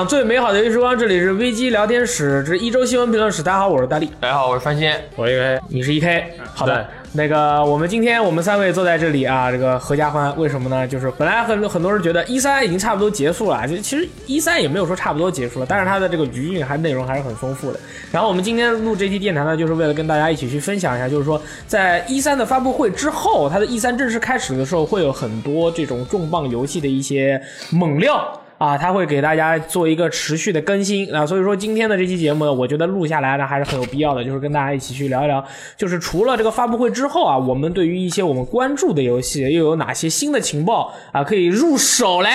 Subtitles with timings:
[0.00, 3.42] 享最美好的游戏时光，这里是危机聊天室之一周新闻评论室。
[3.42, 4.98] 大家好，我是大力，大家好，我是范鑫。
[5.14, 6.24] 我一个你是 E K。
[6.54, 10.88] 好的，那个我们今天我们三位坐在这里啊，这个合家欢，为什么呢？
[10.88, 17.78] 就是本来很很多人觉得一三已经差不多结束了，就其实一三也没有说差不多结束了，但是它的这个余韵还内容还是很丰富的。
[18.10, 27.38] 然后我们今天录这期电台呢，就是为了跟大家一起去分享一下，就是说在一三的发布会之后，它的一三正式开始的时候，会有很多这种重磅游戏的一些
[27.70, 28.26] 猛料。
[28.60, 35.42] 啊，它会给大家做一个持续的更新啊，所以说今天的这期节目呢，我觉得录下来呢还是很有必要的，就是跟大家一起去聊一聊，
[35.78, 42.28] 就是除了这个发布会之后啊，我们对于一些我们关注的游戏又有哪些新的情报啊可以入手嘞？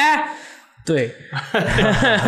[0.85, 1.09] 对，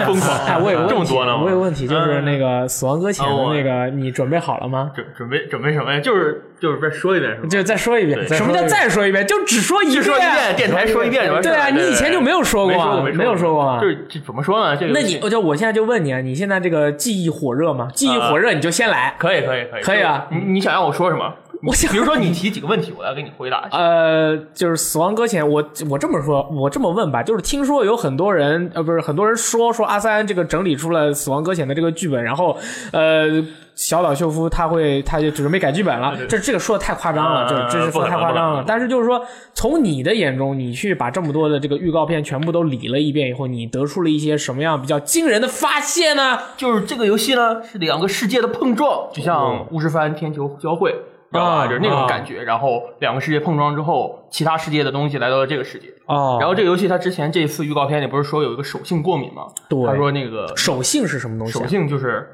[0.06, 4.92] 疯狂哎，我有个这问题，么多呢吗我有个问题，就是嗯那个《死亡搁浅》的那个，你准备好了吗？
[4.96, 6.00] 准准备准备什么呀？
[6.00, 7.48] 就是就是再说一遍是吧？
[7.48, 9.26] 就再说一遍，什么叫再说一遍？
[9.28, 13.80] 就只说一就说一遍，电台说一遍对啊，你以前就没有说过啊，没说过，没有说过啊。
[13.80, 14.76] 就是这怎么说呢？
[14.76, 17.90] 这个那你我就我现在就问你啊，你现在这个记忆火热吗？
[17.94, 19.14] 记忆火热你就先来。
[19.20, 21.32] 可以可以可以可以啊就是你你想让我说什么？
[21.64, 23.68] 我想比如说你提几个问题，我来给你回答。
[23.72, 32.58] 呃，就是《死亡搁浅》，我我这么说，我这么问吧，就是听说有很多人，呃，不是很多人说说阿三这个整理出了《死亡搁浅》的这个剧本，然后
[32.92, 33.44] 呃，
[33.76, 38.64] 小岛秀夫他会他就准备改剧本了，这这个说的太夸张了，呃这这是说的太夸张了。
[38.66, 46.40] 但是就是说，从你的眼中，你去把这么多的这个预告片全部都理了一遍以后，你得出了一些什么样比较惊人的发现呢？
[46.56, 50.96] 就是这个游戏呢是两个世界的碰撞，就像巫师番天球交汇，
[51.32, 51.52] 知道吧？
[51.64, 52.44] 啊就是那种啊感觉。
[52.44, 55.88] 然后两个世界碰撞之后，其他世界的东西来到了这个世界。
[56.06, 59.48] 哦然后这个游戏它之前这次预告片里不是说有一个手性过敏吗？
[59.70, 61.68] 对他说那个手性是什么东西、手啊？
[61.68, 62.28] 性就是。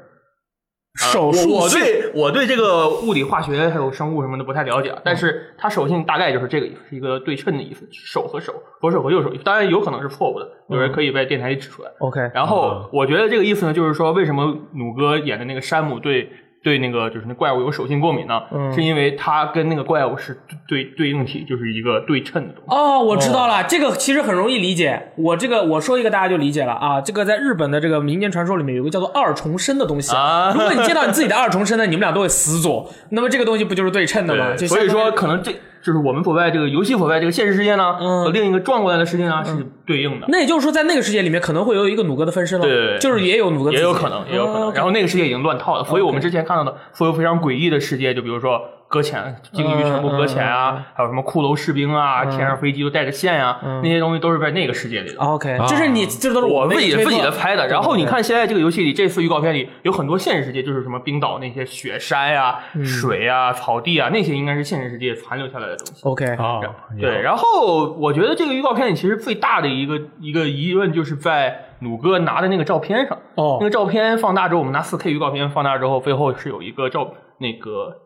[1.02, 9.28] 呃手我对我对这个物理、化学还有生物什么的不太了解，但是它手性大概就是这个意思，是一个对称的意思，手和手，左手和右手。
[9.44, 11.90] 当然有可能是错误的，有人可以在电台里指出来。
[11.98, 16.30] OK，然后我觉得这个意思呢，就是说为什么努哥演的那个山姆对
[16.64, 18.42] 对那个就是那怪物有手性过敏呢？
[18.50, 20.36] 嗯是因为它跟那个怪物是
[20.66, 22.74] 对对应体，就是一个对称的东西。
[22.74, 25.12] 哦，我知道了，这个其实很容易理解。
[25.16, 27.00] 我这个我说一个大家就理解了啊。
[27.00, 30.16] 这个在日本的这个民间传说里面有个叫做二重身的东西。
[30.16, 34.56] 啊如果你见到你自己的二重身呢， 你们俩都会死左，那么这个东西不就是对称的吗？
[34.56, 38.24] 就所以说可能这就是我们所在这个游戏所在这个现实世界呢，嗯。
[38.24, 40.26] 和另一个转过来的世界呢是对应的。
[40.28, 42.74] 那也就是说，在那个世界里面可能会有一个努哥的分身了，对。
[42.74, 44.68] 对对就是也有努哥也有可能，也有可能。
[44.68, 48.60] 哦然后那个世界已经乱套了，所以我们之前看到的所有非常诡异的世界，就比如说
[48.94, 55.18] 搁浅、鲸鱼全部搁浅嗯嗯嗯啊，还有什么骷髅士兵啊，天上飞机都带着线啊，那些东西都是在那个世界里的。
[55.18, 57.66] OK，就是你，这都是我自己自己的猜的。
[57.66, 66.02] 然后你看现在这个游戏里，这次预告片里有很多现实世界，就是什么冰岛那些雪山呀、嗯水啊、草地啊，那些应该是现实世界残留下来的东西。
[66.04, 66.60] OK，啊，
[67.00, 73.18] 对，然后我觉得这个预告片里其实最大的一个一个疑问就是在弩哥拿的那个照片上。
[73.34, 77.96] 哦那个照片放大之后，我们拿 4K 预告片放大之后，背后是有一个照，那个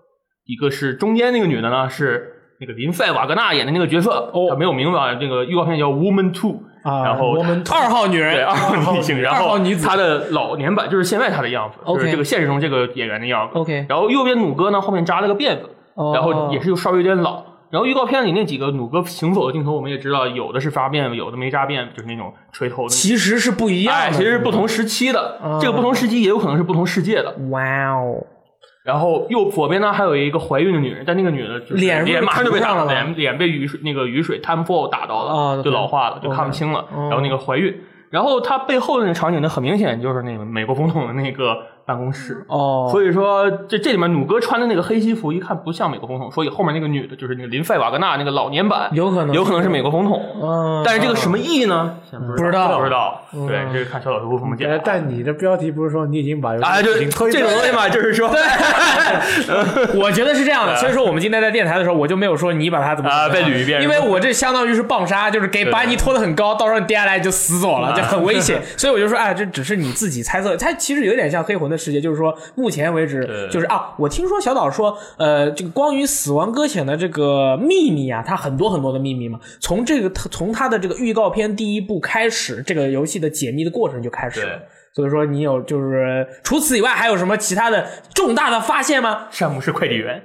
[0.49, 7.37] 一个是中间那个女的呢是那个林赛瓦格纳演的那个角色，哦她没有名字啊，这个预告片叫 Woman Two，、啊，然后
[7.71, 13.59] 二号女对人，二号女性，然后她的老年版就是现在她的样子，就是这个现实中这个演员的样子。
[13.59, 17.45] OK 然后右边弩哥呢后面扎了个辫子，哦然后也是稍微有点老。
[17.71, 22.89] 然后预告片里那几个弩哥行走的镜头，我们也知道，有的是扎辫子，有的没扎辫子，就是那种垂头的。
[22.89, 27.37] 其实是不一样哎，的，其实是不同时期的，哦这个不同时期也有可能是不同世界的。
[27.51, 28.25] 哇哦，
[28.89, 36.81] 然后右左边呢还有一个怀孕的女人，但那个女的就是脸脸马上就被打了脸脸被雨水那个雨水 time fall 打到了，哦就老化了，就看不清了。
[36.97, 37.03] 哦。
[37.03, 42.45] 然后那个怀孕，然后她背后的那个场景呢，很明显就是那个美国总统的那个办公室。
[42.49, 50.23] 哦，所以说，这这里面努哥穿的那个黑西服，一看不像美国总统，所以后面那个女的就是那个林赛瓦格纳那个老年版，有可能有可能是美国总统。
[50.43, 51.97] 嗯，但是这个什么意义呢？
[52.37, 53.23] 不知道不知道。
[53.33, 54.79] 嗯对，这个看小老师不怎么讲呃，。
[54.85, 58.29] 但你的标题不是说你已经把游戏啊，就已经推这种东西嘛，就是说，
[59.97, 68.61] 我觉得是这样的，所以说我们今天在电台的时候，我就没有说你把它怎么啊怎么样再捋一遍因为我这相当于是棒杀，就是给对把你拖得很高，到时候你跌下来就死走了，啊 就很危险。
[68.77, 84.67] 所以我就说，哎，这只是你自己猜测，它其实有点像黑魂的世界，就是说目前为止就是啊，我听说小岛说，呃，这个关于死亡搁浅的这个秘密啊，它很多很多的秘密嘛，从这个从它的这个预告片第一部开始，这个游戏的解密的过程就开始了对。
[84.93, 89.27] 所以说你有就是除此以外还有什么其他的重大的发现吗？
[89.31, 90.23] 山姆是快递员，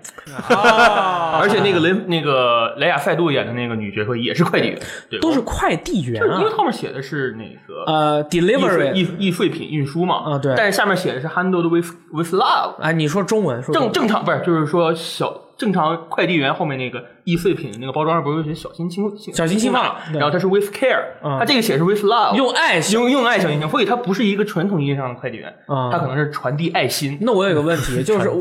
[0.49, 4.79] 啊 而且那个雷那个莱亚塞杜演的那个女角色也是快递员，
[5.09, 19.03] 对，都是快递员啊因为，后面写的是那个呃，delivery 易易碎品运输嘛，啊对但是下面写的是 handled with with love，啊，你说中文说中文正正常不是，就是说小正常快递员后面那个易碎品那个包装上不是有些小心轻
[19.33, 21.37] 小心轻放嘛然后它是 with care，嗯。
[21.39, 22.99] 它这个写是 with love，用爱心。
[22.99, 25.89] 用用爱小心情，所以它不是一个传统意义上的快递员，嗯。
[25.91, 27.17] 它可能是传递爱心。
[27.21, 28.39] 那我有个问题， 就是我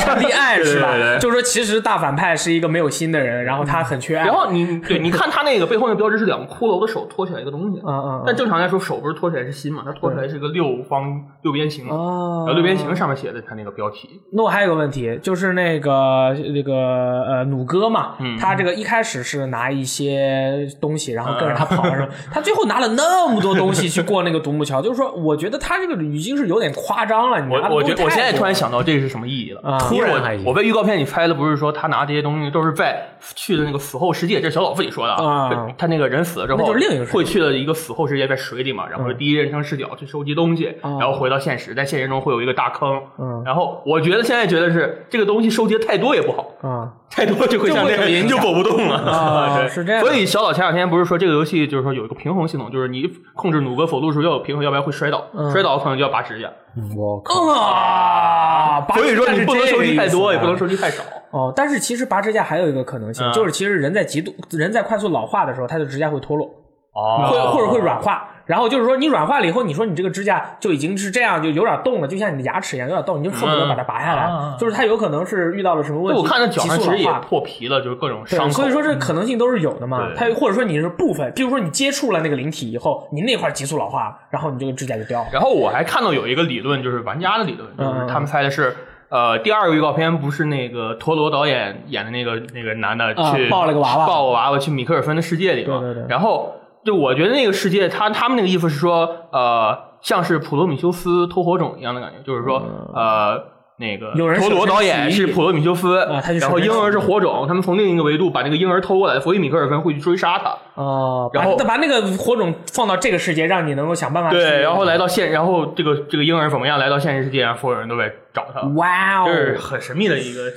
[0.00, 1.18] 传递爱是吧？
[1.18, 4.26] 就是说，其实大反派是一个没有心的人，然后他很缺爱。
[4.26, 8.22] 然后你对，你看他那个背后那标志是两个骷髅的手托起来一个东西，嗯嗯嗯。
[8.26, 12.44] 但正常来说手不是托起来是心嘛，它托起来是个六方六边形，然哦。
[12.46, 22.08] 后六边形上面写的他那个标题，那我还有个问题，就是那个那个呃努哥嘛，嗯他这个一开始是拿一些东西，然后跟着他跑，是吧？
[22.32, 27.46] 他最后拿了那么多东西去过那个独木桥，就是说，我觉得他这个已经是有点夸张了。
[27.50, 29.60] 我我觉得我现在突然想到这是什么意义了。
[29.62, 30.12] 啊突然
[30.44, 43.00] 我我被预告片里拍的不是说他拿这些东西都是在去的那个死后世界，这是小老自己说的啊对他那个人死了之后，那就是另一个会去了一个死后世界，在水里嘛，然后第一人称视角去收集东西，哦然后回到现实，在现实中会有一个大坑。
[43.18, 46.46] 嗯然后我觉得现在觉得是这个东西收集的太多也不好。
[46.62, 56.48] 啊，太多就会像那就会有影响个就走不动了啊 是这样所以小岛前两天不是说这个游戏就是说有一个平衡系统，就是你控制弩哥否路时候要有平衡，要不然会摔倒，嗯摔倒可能就要拔指甲。
[56.96, 61.02] 我靠，啊，拔所以说你不能收集太多，也不能收集太少。
[61.30, 66.46] 哦，但是其实拔指甲还有一个可能性，嗯就是其实人在极度人在快速老化的时候，它的指甲会脱落。
[66.92, 74.22] 哦会或者会软化，然后就是说你软化了以后，你说你这个指甲就已经是这样，就有点动了，就像你的牙齿一样有点动，你就恨不得把它拔下来。
[74.22, 77.20] 啊就是它有可能是遇到了什么问题，我看它脚上其实也急速老化。
[77.20, 78.50] 破皮了，就是各种，伤口。
[78.52, 79.98] 所以说这可能性都是有的嘛。
[79.98, 85.26] 对它或者说你是部分，比如说你接触了那个灵体以后，你那块急速老化，然后你这个指甲就掉了。
[85.32, 88.76] 然后我还看到有一个理论，就是玩家的理论，嗯就是他们猜的是。
[89.08, 95.78] 呃，第二个预告片不是那个陀螺导演演的那个那个男的啊去抱了个娃娃抱个娃娃去米克尔芬的世界里嘛？
[95.78, 96.52] 对对对然后
[96.86, 102.62] 就我觉得那个世界，他他们那个意思是说，呃，像是普罗米修斯偷火种一样的感觉，就是说，
[102.94, 103.56] 呃。
[103.78, 110.56] 那个嗯有人陀螺导演是普罗米修斯，啊他就然后婴儿是火种，他们从另一个维度把那个婴儿偷过来，所以米克尔芬会去追杀他。
[110.76, 114.30] 哦，然后把把那个火种放到这个世界，让你能够想办法。
[114.30, 118.62] 对，然后来到现，然后这个这个婴儿怎么样来到现实世界，所有人都在找他。
[118.76, 120.52] 哇哦，这是很神秘的一个对，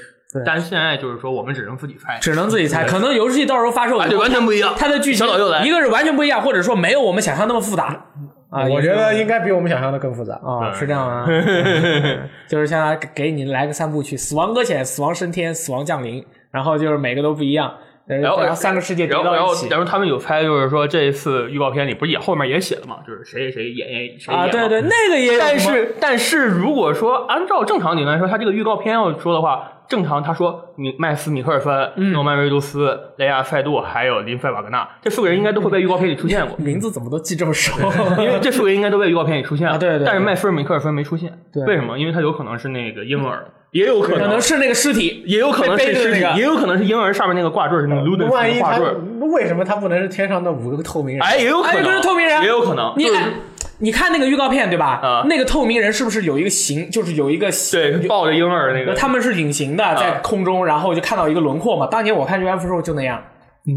[0.46, 4.74] 但是现在就是说我们只能自己猜，只能自己猜，可能游戏到时候发售以啊，后对，完全不一样。
[4.78, 5.26] 它的剧情
[5.64, 8.06] 一个是完全不一样，或者说没有我们想象那么复杂
[8.52, 8.66] 啊。
[8.68, 10.36] 我觉得应该比我们想象的更复杂。
[10.36, 11.26] 啊，是这样吗，
[12.48, 17.74] 就是像他给你来个三部曲：死亡搁浅、死亡升天、死亡降临，然后就是每个都不一样，
[18.10, 36.58] 然然后然后三个世界然后然后然后他们有猜，就是说这一次预告片里不是也后面也写了嘛，就是谁谁谁演演谁演啊，对对，那个也有，但是但是如果说按照正常理论来说，他这个预告片要说的话，正常他说米麦斯米克尔芬、嗯诺曼瑞杜斯、雷亚塞杜还有林费瓦格纳这四个人应该都会在预告片里出现过。
[36.64, 37.78] 名字怎么都记这么熟？
[38.18, 42.00] 因为这四个人应该都在预告片里出现了， 啊对对对但是麦斯尔米克尔芬没出现，对为什么？
[42.00, 44.22] 因为他有可能是那个婴儿，也有可能。
[44.22, 46.40] 可能是那个尸体，也有可能是尸体，那个。
[46.40, 51.26] 也有可能是婴儿上面那个挂坠是那个万一他的挂坠，为什么他不能是天上那五个透明人？
[51.26, 52.42] 哎，也有可能，哎就是透明人。
[52.42, 53.34] 也有可能，你看，
[53.80, 55.00] 你看那个预告片对吧？
[55.02, 55.26] 啊。
[55.28, 61.88] 那个透明人是不是有一个形，就是有一个对抱着婴儿那个，他们是隐形的，在空中，然后就看到一个轮廓嘛。
[61.88, 63.22] 当年我看 UF 时候就那样，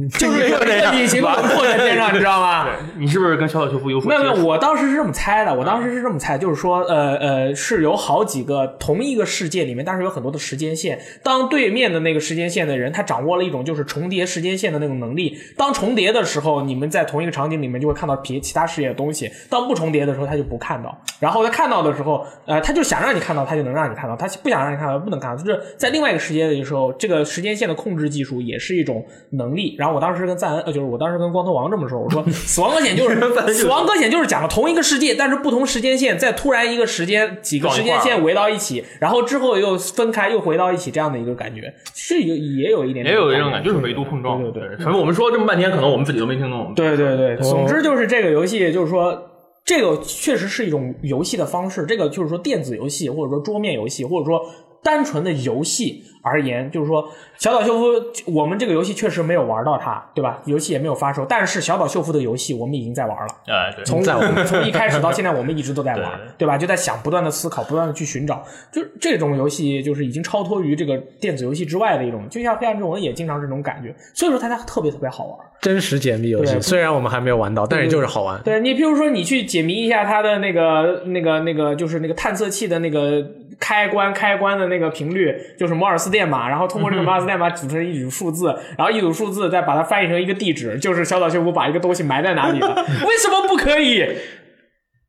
[0.08, 2.66] 就是有这个隐形的轮廓在天上，你知道吗？
[2.98, 10.98] 你是不是跟小岛秀夫有所没有没有，我当时是这么猜的，我当时是这么猜，就是说，呃呃，是有好几个同一个世界里面，但是有很多的时间线。
[11.22, 15.36] 当对面的那个时间线的人，他掌握了一种就是重叠时间线的那种能力。
[15.56, 20.96] 当重叠的时候，你们在同一个场景里面就会看到别其他世界的东西；当不重叠的时候，他就不看到。
[21.20, 25.42] 然后他看到的时候，呃，他就想让你看到，他就能让你看到；他不想让你看到，不能看到。
[25.42, 29.76] 就是在另外一个世界的时候，这个时间线的控制技术也是一种能力。
[29.82, 33.18] 然后我当时跟赞恩，呃，就是我当时跟光头王这么说，我说 死亡搁浅 就是
[33.52, 44.40] 死亡搁浅就是讲了同一个世界，但是不同时间线，在突然一个时间几个时间线围到一起，然后之后又分开又回到一起这样的一个感觉，是有也有一点也有一种感觉，就是是维度碰撞。
[44.40, 46.72] 对对对反正我们说这么半天，可能我们自己都没听懂。
[46.76, 49.28] 对对对，总之就是这个游戏，就是说。
[49.64, 54.44] 这个确实是一种游戏的方式，这个就是说电子游戏，或者说桌面游戏，或者说
[54.82, 57.08] 单纯的游戏而言，就是说
[57.38, 60.40] 小岛秀夫，我们这个游戏确实没有玩到它，对吧？
[60.44, 63.26] 游戏也没有发售，但是小岛秀夫的游戏我们已经在玩了。
[63.46, 66.56] 哎，对，从从一开始到现在，我们一直都在玩，对对吧？
[66.58, 75.38] 就在想，不断的思考，不断的去寻找，就是这种游戏，就是已经超脱于这个电子游戏之外的一种，就像《黑暗之魂》也经常是这种感觉，所以说它才特别特别好玩。
[75.60, 78.40] 真实解密游戏，虽然我们还没有玩到，但是就是好玩。
[78.42, 83.24] 对你，譬如说你去解谜一下它的那个、那个、那个，就是那个探测器的那个
[83.62, 92.74] 开关、开关的那个频率，就是摩尔斯电码，然后通过这个摩尔斯电码组成一组数字，然后一组数字再把它翻译成一个地址，就是小岛秀夫把一个东西埋在哪里了，
[93.06, 94.04] 为什么不可以？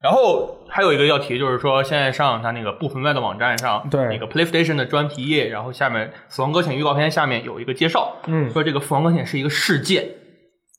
[0.04, 4.06] 然后还有一个要提，就是说现在上它那个不存在的网站上，对。
[4.08, 8.52] 那个 PlayStation 的专题页，然后下面《死亡搁浅》预告片下面有一个介绍，嗯。
[8.52, 10.06] 说这个《死亡搁浅》是一个事件，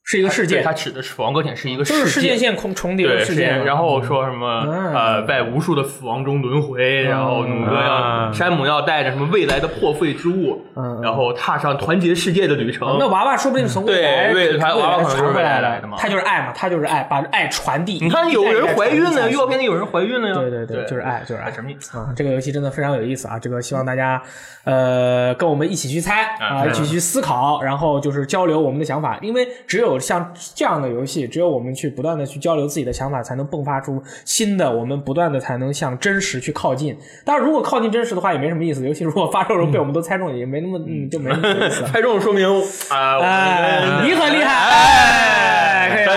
[0.04, 2.38] 是一个事件，它指的是《死亡搁浅》是一个就是事件件。
[2.44, 12.96] 线空重叠对的事件，然后说什么、嗯呃，在无数的死亡中轮回，然后努哥要、啊山姆要带着什么未来的破碎之物，嗯然后踏上团结世界的旅程。
[12.98, 17.98] 那娃娃说不定从未来对未来娃娃可能是传回来未来的嘛他就是爱嘛，他就是爱，把爱传递。
[18.02, 20.34] 你看有人怀孕了，了，预告片里有人怀孕了呀。
[20.34, 21.74] 对对对，就是爱，就是爱，很神秘。
[21.92, 22.12] 啊！
[22.14, 23.38] 这个游戏真的非常有意思啊！
[23.38, 24.20] 这个希望大家
[24.64, 29.18] 呃跟我们一起去猜啊，啊一起去思考，然后就是交流我们的想法。
[29.22, 36.96] 因为只有像这样的游戏，只有我们去不断的去交流自己的想法，才能迸发出新的，我们不断的才能向真实去靠近。
[37.24, 38.86] 当然，如果靠近真实的话，也没什么意思。
[38.86, 41.88] 尤其如果发售时候被我们都猜中，也没那么嗯，就没那么有意思了。
[41.92, 42.46] 猜中说明
[42.90, 46.14] 啊，我哎，你很厉害，哎可以可以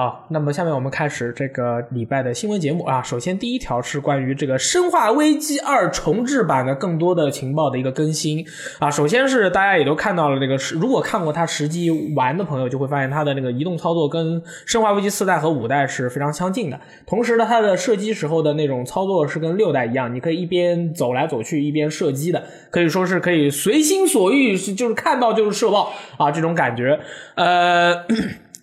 [0.00, 3.02] 好，那么下面我们开始这个礼拜的新闻节目啊。
[3.02, 8.42] 首先第一条是关于这个《生化危机二》重置版的更多的情报的一个更新
[8.78, 8.90] 啊。
[8.90, 12.42] 首先是大家也都看到了这个，如果看过它实际玩的。
[12.42, 16.80] 朋友就会发现它的那个移动操作跟《生化危机四代》和五代是非常相近的。
[17.06, 26.98] 同时呢，它的射击时候的那种操作是跟六代一样，你可以一边走来走去一边射击的，可以说是可以随心所欲，是就是看到就是射爆啊这种感觉。
[27.34, 28.06] 呃。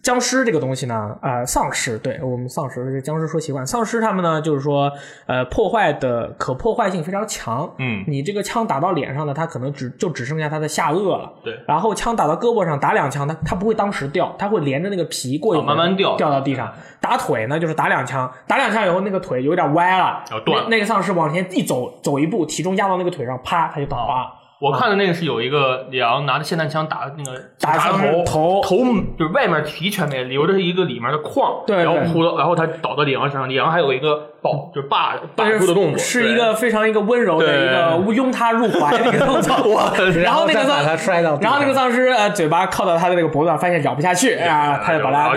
[0.07, 4.89] 僵尸这个东西呢，呃，丧尸，对我们丧尸，这僵尸说习惯，丧尸他们呢，就是说，
[5.25, 8.05] 呃，破坏的可破坏性非常强，嗯。
[8.07, 11.59] 你这个枪打到脸上呢，它可能只就只剩下它的下颚了，对。
[11.67, 16.15] 然后枪打到胳膊上，打两枪，它它不会当时掉，它会连着那个皮过一哦慢慢掉。
[16.15, 16.73] 掉到地上。
[17.01, 20.63] 打腿呢，就是打两枪，打两枪以后那个腿有点歪了，要断。
[20.63, 24.36] 那那个丧尸往前一走走一步，体重压到那个腿上，啪，他就倒了。
[24.59, 28.85] 我看的那个是有一个李昂拿着霰弹枪打那个打头头头
[29.17, 37.65] 就是外面皮全没，留着一个里面的框，对对然后扑到，然后他倒到李昂身上，李昂还有一个抱，就是霸霸但住的动作，是一个非常一个温柔的一
[38.07, 39.55] 个拥他入怀的一个动作。
[40.23, 45.33] 然后那个丧，然后那个丧尸呃嘴巴靠到他的那个脖子上，发现咬不下去啊，他就把他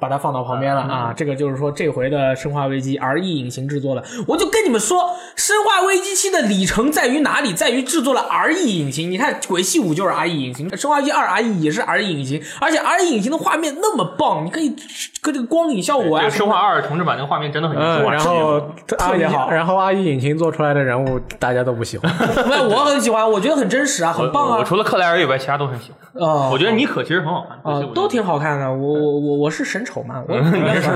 [0.00, 1.12] 把他放到旁边了啊。
[1.14, 5.02] 这个就是说这回的《生化危机》RE 引擎制作的，我就跟你们说，
[5.36, 7.52] 《生化危机七》的里程在于哪里？
[7.52, 9.10] 在于制作了 RE 引擎。
[9.10, 14.74] 你看《鬼泣五》就是 RE 引擎，《生化危机二》RE 也是 RE 引擎，而且 RE 引擎的画面那么棒，你可以
[15.22, 16.28] 跟这个光影效果啊。
[16.28, 18.37] 生化二》重置版那个画面真的很嗯，然后
[18.86, 22.12] 特别好然后阿姨引擎做出来的人物大家都不喜欢，
[22.48, 24.64] 没有，我很喜欢，我觉得很真实啊，很棒啊我我。
[24.64, 25.98] 除了克莱尔以外，其他都很喜欢。
[26.14, 28.68] 哦我觉得妮可其实很好看，啊、对都挺好看的。
[28.68, 30.34] 我我我我是神丑嘛，我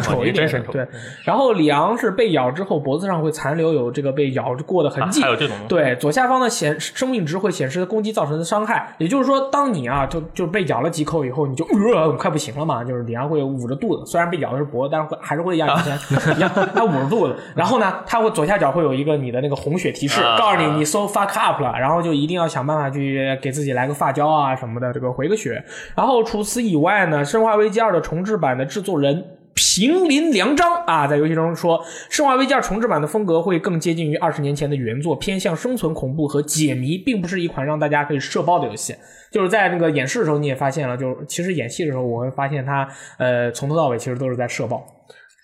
[0.00, 0.42] 丑一点的。
[0.42, 0.86] 真神丑对，
[1.22, 8.94] 然后里昂是被咬之后脖子上会残留有这个被咬过的痕迹，啊还有这种对，左下方的显生命值会显示攻击造成的伤害。
[8.98, 17.31] 也就是说，当你啊就就被咬了几口以后，你就呃快不行了嘛，就是里昂会捂着肚子，虽然被咬的是脖子，但是会还是会压以前一样， 它捂着肚子。
[17.54, 25.62] 然后呢，它会左下角会有一个你的那个红血提示，啊告诉你你 so fuck up 了，然后就一定要想办法去给自己来个发胶啊什么的，这个回个血。
[25.96, 29.24] 然后除此以外呢，《生化危机二》的重置版的制作人。
[29.54, 38.94] 平林良章啊，在游戏中说，《生化危机二》重置版的风格会更接近于二十年前的原作，偏向生存恐怖和解谜，并不是一款让大家可以射爆的游戏。
[39.30, 44.82] 就是在那个演示的时候，你也发现了，就是其实演戏的时候，我会发现他呃从头到尾其实都是在射爆，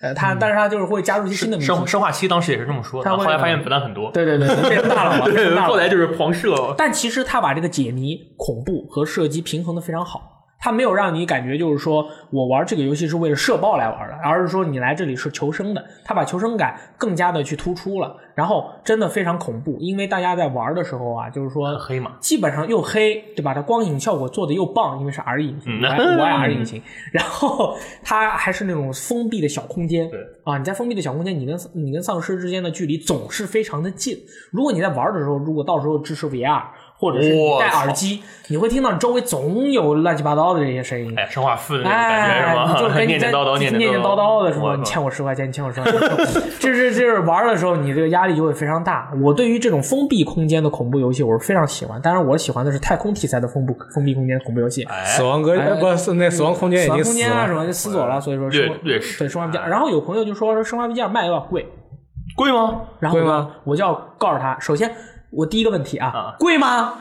[0.00, 5.68] 呃他、但是他就是会加入一些新的谜题生生化七当时也是这么说后来发现子弹很多，对对对，对变大佬了， 变成大了。
[5.68, 6.74] 后来就是狂射。
[6.78, 10.37] 但其实他把这个解谜、恐怖和射击平衡的非常好。
[10.58, 15.84] 他没有让你感觉就是说我玩这个游戏是为了射爆来玩的，而是说你来这里是求生的。
[16.04, 23.54] 它把求生感更加的去突出了，然后真的非常恐怖，因为大家在玩的时候啊，就是说黑嘛基本上又黑，对吧？
[23.54, 26.82] 它光影效果做的又棒，因为是 R 引擎，嗯我爱我爱 R 引擎。
[27.12, 34.18] 然后它还是那种封闭的小空间，对啊，你在封闭的小空间，你跟你跟丧尸之间的距离总是非常的近。
[34.50, 36.62] 如果你在玩的时候，如果到时候支持 VR，
[36.98, 41.14] 或者是你戴耳机，你会听到你周围总有乱七八糟的这些声音。
[41.16, 42.72] 哎，生化四的那种感觉哎，是吗？
[42.72, 49.10] 你就跟你 在念念叨叨，念念念叨叨的，说我你欠我十块钱，你欠我十块钱， 这是这是玩的时候，你这个压力就会非常大。
[49.22, 52.00] 我对于这种封闭空间的恐怖游戏，我是非常喜欢。
[52.02, 54.82] 当然，我喜欢的是太空题材的封闭封闭空间恐怖游戏。
[54.84, 55.56] 哎死亡格。
[55.58, 59.68] 哎不是那死亡空间已死亡经死空间啊什了，么就死左了，所以说略生略是对生化危机二。
[59.70, 61.66] 然后有朋友就说说生化危机二卖有点贵，
[62.36, 62.80] 贵吗？
[62.98, 64.90] 然后我贵吗我就要告诉他，首先
[65.30, 66.94] 我第一个问题啊啊，贵吗？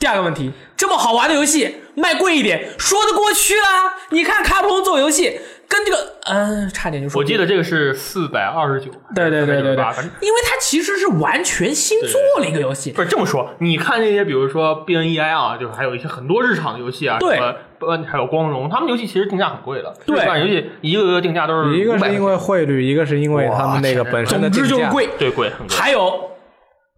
[0.00, 3.94] 第二个问题，这么好玩的游戏卖贵一点，说得过去啦。
[4.10, 17.54] 你看卡普空做游戏，跟这个嗯、差点就说我记得这个是四百二十九，对对对对对498反正，因为它其实是完全新做了一个游戏，不是这么说，你看那些，比如说 BNEI 啊，就是还有一些很多日常游戏啊，对什么
[17.86, 24.86] 呃还有光荣，他们游戏其实定价很贵的，对游戏一个个定价都是一个是因为汇率，一个是因为他们那个本身的总之就是。
[24.90, 25.08] 贵。
[25.18, 26.30] 对贵很贵，还有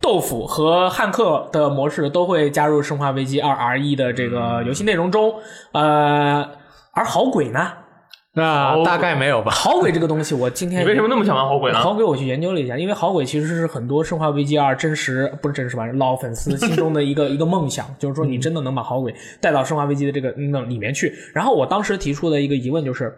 [0.07, 5.35] 豆腐和汉克的模式都会加入《生化危机二 RE》的这个游戏内容中，
[5.73, 6.49] 呃，
[6.93, 7.73] 而好鬼呢？
[8.35, 9.51] 那大概没有吧？
[9.51, 11.81] 好鬼这个东西，我今天你为什么那么想玩好鬼呢？
[11.81, 21.13] 好鬼我去研究了一下，因为好鬼其实是很多《生化危机二》真实不是真实吧，老粉丝心中的一个 一个梦想，就是说你真的能把好鬼带到《生化危机》的这个那里面去。
[21.35, 23.13] 然后我当时提出的一个疑问就是。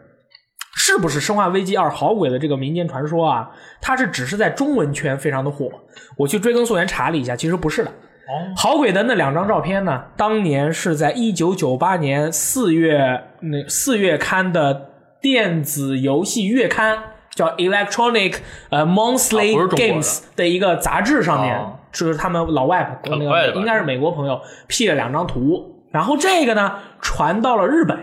[0.88, 3.50] 是不是《生化危机二》好鬼的这个民间传说啊？
[3.78, 5.70] 它是只是在中文圈非常的火。
[6.16, 7.92] 我去追根溯源查了一下，其实不是的。
[8.56, 14.88] 好鬼的那两张照片呢，当年是在一九九八年四月那四月刊的
[15.20, 16.98] 电子游戏月刊
[17.34, 18.36] 叫 Electronic
[18.70, 27.98] 呃 Monthly Games 的一个杂志上面，哦就是他们老外那个应该是美国朋友 P 了两张图，然后这个呢传到了日本，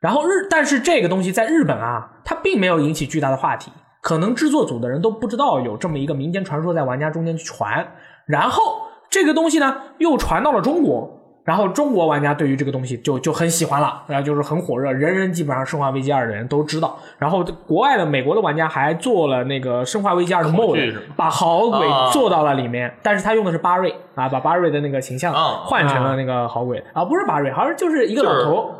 [0.00, 7.86] 然后日但是这个东西在日本啊，它并没有引起巨大的话题，可能制作组的人都不知道有这么一个民间传说在玩家中间去传，
[8.26, 8.62] 然后
[9.10, 11.14] 这个东西呢又传到了中国。
[11.44, 16.98] 然后中国玩家对于这个东西就就很喜欢了，然后就是很火热，人人基本上《生化危机二》的人都知道。
[17.16, 28.70] 然后国外的美国的玩家还做了那个《生化危机二》的口 mod，把好鬼啊做到了里面，但是他用的是巴瑞啊，把巴瑞的那个形象啊换成了那个好鬼啊，不是巴瑞，好像就是一个老头，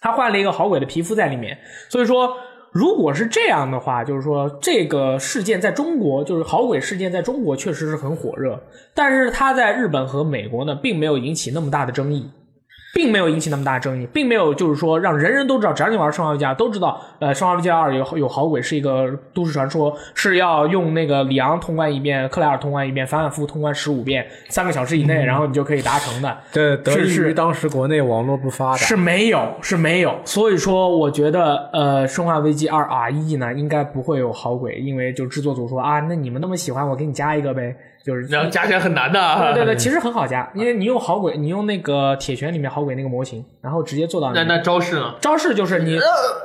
[0.00, 1.58] 他换了一个好鬼的皮肤在里面。
[1.88, 2.36] 所以说，
[2.72, 8.62] 如果是这样的话，就是说这个事件在中国，就是好鬼事件在中国确实是很火热，
[8.94, 12.30] 但是他在日本和美国呢，并没有引起那么大的争议。
[12.94, 26.36] 并没有引起那么大的争议，并没有就是说让人人都知道，只要你玩《生化危机二》都知道，呃，《生化危机二》有有好鬼是一个都市传说，是要用那个里昂通关一遍，克莱尔通关一遍，反反复复通关十五遍，三个小时以内，然后你就可以达成的。
[26.50, 28.76] 这得益于当时国内网络不发达。
[28.76, 30.14] 是没有，是没有。
[30.24, 37.76] 所以说，我觉得呃，《生化危机二 RE》呢，应该不会有好鬼，因为就制作组说啊，那你们那么喜欢，我给你加一个呗，
[38.08, 39.20] 就是然后加起来很难的。
[39.20, 45.14] 啊对对对， 其实很好加，因为你用好鬼，你用那个铁拳里面好鬼那个模型，然后直接做到那那招式呢？
[45.20, 45.98] 招式就是你，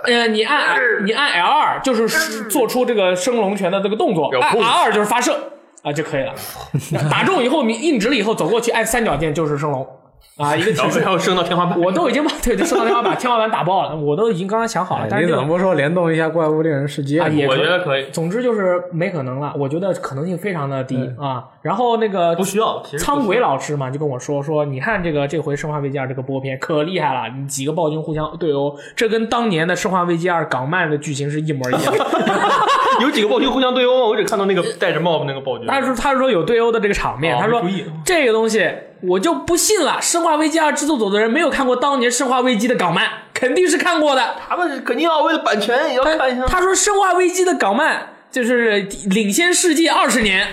[0.04, 5.38] 呃，你按你按 L 二就是做出这个升龙拳的这个动作，R 二就是发射
[5.84, 6.34] 啊就可以了。
[7.10, 9.88] 打中以后，你硬直了以后走过去按三角键就是升龙
[10.38, 11.12] 啊，一个提示然后然。
[11.12, 11.80] 后升到天花板。
[11.80, 17.20] 我都已经把对对升到天花板，天花板打爆了，我都已经刚刚想好了，但是这个哎你怎么不说联动一下怪物猎人世界？
[17.20, 21.44] 我啊也可以觉得可以，总之就是没可能了，我觉得可能性非常的低啊。
[21.62, 22.82] 然后那个不需要。
[22.84, 31.94] 其实不需要苍鬼老师嘛，就跟我说说，你看这个这回《生化危机二》这个播片可厉害了，你几个暴君互相对殴，这跟当年的《生化危机二》港漫的剧情是一模一样。
[33.02, 34.06] 有几个暴君互相对殴吗？
[34.08, 35.68] 我只看到那个戴着帽子那个暴君。
[35.68, 37.62] 他说他说有对殴的这个场面，哦他说
[38.06, 38.68] 这个东西
[39.08, 44.36] 我就不信了，《生化危机二》制作组的人没有看过当年《生化危机》的港漫，肯定是看过的。
[44.48, 46.46] 他们肯定要为了版权也要看一下。
[46.46, 50.48] 他说《生化危机》的港漫就是领先世界二十年，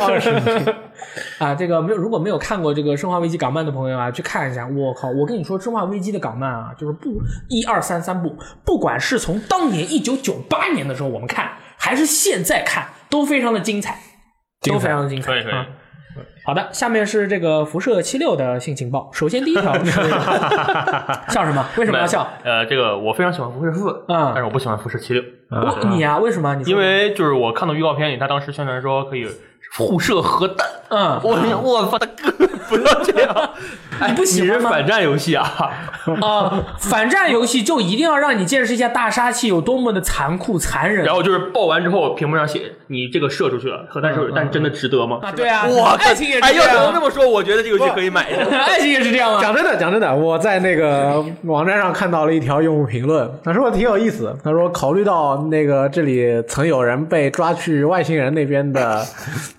[0.00, 0.76] 二十年
[1.38, 1.54] 啊！
[1.54, 4.66] 这个没有，如果没有看过这个《生化危机》港漫的朋友啊，去看一下。
[4.66, 5.08] 我靠！
[5.08, 13.98] 我跟你说，《生化危机》的港漫啊，就是不一二三三部，不管是从当年一九九八年的时候我们看，还是现在看，都非常的精彩，
[14.60, 15.32] 都非常的精彩。
[15.32, 15.66] 可以可以啊
[16.44, 19.10] 好的，下面是这个辐射七六的性情报。
[19.12, 19.90] 首先第一条是
[21.28, 21.64] 笑什么？
[21.76, 22.26] 为什么要笑？
[22.44, 25.22] 呃，这个我非常喜欢辐射四，嗯但是我不喜欢辐射七六，
[25.90, 26.54] 你呀、为什么？
[26.54, 29.26] 你因为就是我看到预告片里，他当时宣传说可以
[29.76, 33.50] 互射核弹，嗯，我我操，大哥不要这样，
[34.08, 34.70] 你不喜欢吗？
[34.70, 35.70] 是反战游戏啊？
[36.22, 45.18] 啊、反战游戏就一定要让你见识一下大杀器有多么的残酷残忍然后就是爆完之后，屏幕上写你这个射出去了，核弹射出去，但真的值得吗？
[45.22, 45.32] 啊！
[45.32, 48.44] 对啊，我，爱情也是哎，这要能这，么说，我觉得这个游戏可以买一下。
[48.58, 49.40] 爱情也是这样啊。
[49.42, 54.36] 讲真的，讲真的，我在那个 网站上看到了一条用户评论，他说挺有意思。
[54.44, 59.04] 他说，考虑到那个这里曾有人被抓去外星人那边的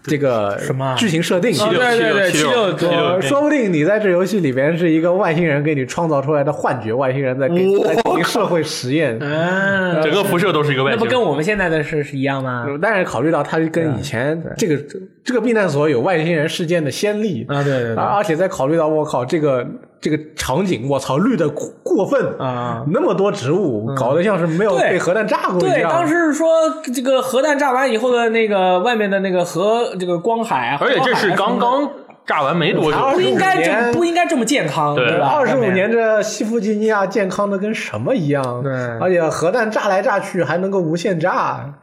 [0.04, 9.20] 这个什么剧情设定，对对对，七六七六说不定你在这游戏里边是一个外星人给你创造出来的幻觉，外星人在给在进行社会实验。
[9.20, 12.66] 整个辐射都是一个外星，那不跟我们现在的事是一样吗？
[12.82, 14.78] 但是考虑到他跟以前这个
[15.24, 19.66] 这个避难所有外星人事件的先例啊，对对对，而且在考虑到我靠这个
[20.00, 22.84] 这个场景，我操绿的过过分啊！
[22.92, 26.48] 那么多植物，搞得像是没有被核弹炸过一样对，当时是说
[26.94, 31.90] 这个核弹炸完以后的那个外面的那个核这个光海啊，而且这是刚刚
[32.26, 35.30] 炸完没多久，不应该25这不应该这么健康，对吧？
[35.30, 38.62] 二十五年，这西弗吉尼亚健康的跟什么一样？
[38.62, 41.74] 对而且核弹炸来炸去还能够无限炸，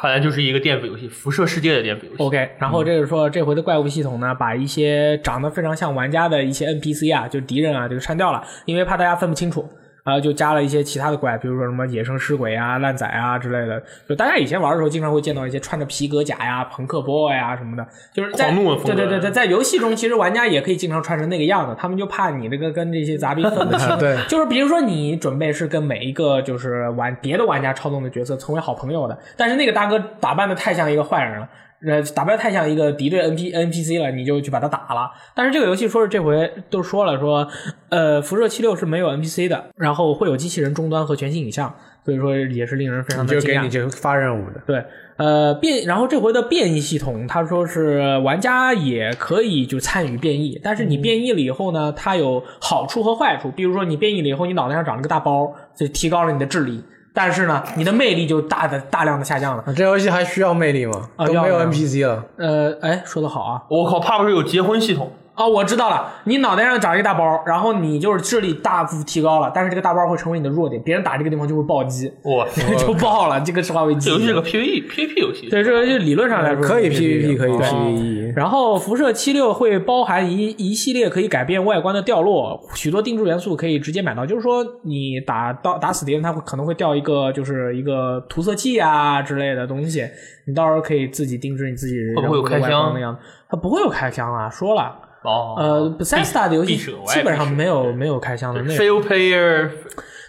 [0.00, 2.22] 看来就是一个电子游戏，辐射世界的电子游戏。
[2.22, 9.68] OK，然后这个说这回的怪物系统呢，把一些长得非常像玩家的一些 NPC 啊，就是敌人啊，这个删掉了，因为怕大家分不清楚。
[10.08, 13.82] 啊，就加了一些其他的怪，比如说什么野生尸鬼啊、烂仔啊之类的。
[14.08, 23.86] 就大家以前玩的时候，经常会见到一些穿着皮革甲呀、朋克 boy 啊什么的，就是在狂怒的对对对对，在游戏中，其实玩家也可以经常穿成那个样子，他们就怕你这个跟这些杂兵分不清。
[23.98, 31.48] 对就是比如说你准备是跟每一个就是玩别的玩家操纵的角色成为好朋友的，但是那个大哥打扮的太像一个坏人了。
[31.86, 35.10] 呃，打扮得太像一个敌对 N P N P C 了，你就去把它打了。
[35.34, 37.46] 但是这个游戏说是这回都说了说，
[37.88, 41.72] 呃，辐射七六是没有 N P C 的，然后会有机器人终端和全息影像，
[42.04, 43.70] 所以说也是令人非常的惊讶就给你。
[43.70, 44.60] 就发任务的。
[44.66, 44.84] 对，
[45.18, 53.52] 呃，变，然后这回的变异系统，他说是玩家也可以就参与变异，但是你变异了以后呢，它有好处和坏处。
[53.52, 56.82] 比如说你变异了以后，你脑袋上长了个大包，就提高了你的智力，
[57.20, 59.64] 但是呢，你的魅力就大的大量的下降了。
[59.66, 61.08] 啊这游戏还需要魅力吗？
[61.16, 62.24] 啊都没有 NPC 了。
[62.36, 63.60] 呃，哎，说的好啊。
[63.68, 65.10] 我靠，怕不是有结婚系统？
[65.38, 72.44] 哦，我知道了，你脑袋上长一个大包，然后你就是智力大幅提高了，但是这个大包会成为你的弱点，别人打这个地方就会暴击，我
[72.76, 73.40] 就爆了。
[73.40, 74.10] 这个是化为机。
[74.10, 78.32] 这游戏是个 PVE PVP 游戏，对，这个游戏理论上来说可以 PVP，可以 PVE。
[78.34, 84.26] 然后辐射七六会包含一一系列可以改变外观的掉落，许多定制元素可以直接买到。
[84.26, 90.04] 就是说，你打到打死敌人，他会可能会掉一个就是一个涂色器啊之类的东西，
[90.46, 93.20] 你到时候可以自己定制你自己会不会有开箱的样子。
[93.48, 99.00] 它不会有开箱啊，说了，哦，呃，Bethesda 的游戏必舍我也基本上没有没有开箱的内容。
[99.00, 99.68] fail player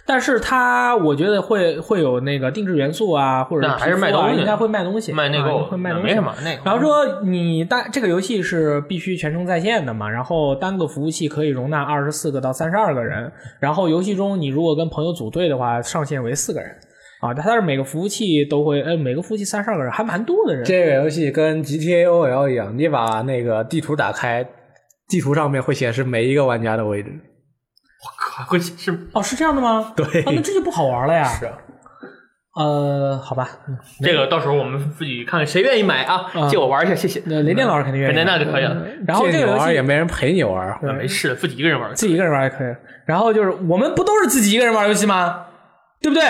[0.06, 4.40] 但是它我觉得会会有那个定制元素啊，或者那还是皮肤啊卖东西。
[4.40, 6.62] 应该会卖东西，啊卖内购会卖东西，没什么那个。
[6.64, 16.74] 然后说你单这个游戏是必须全程在线的嘛，然后单个服务器可以容纳二十四个到三十二个人，然后游戏中你如果跟朋友组队的话，上限为四个人。
[17.20, 20.64] 啊，它是每个服务器都会，呃，每个服务器三十二个人，还蛮多的人。
[20.64, 24.42] 这个游戏跟 GTA OL 一样，你把那个地图打开，
[25.10, 27.10] 地图上面会显示每一个玩家的位置。
[27.10, 29.92] 我靠会是哦，是这样的吗？
[29.94, 31.24] 对啊，那这就不好玩了呀。
[31.24, 31.52] 是啊，
[32.56, 37.22] 呃，好吧，嗯这个，到时候我们自己看看谁愿意买啊，啊借我玩一下，谢谢。
[37.26, 38.24] 那雷电老师肯定愿意。
[38.24, 40.78] 那就可以了，然后这个游戏玩也没人陪你玩。
[40.82, 41.94] 那没事，自己一个人玩。
[41.94, 42.74] 自己一个人玩也可以。
[43.04, 45.46] 然后就是我们不都是自己一个人玩游戏吗？
[46.00, 46.24] 对不对？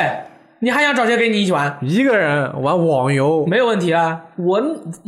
[0.62, 1.78] 你还想找谁跟你一起玩？
[1.80, 4.24] 一个人玩网游，没有问题啊！
[4.36, 4.60] 我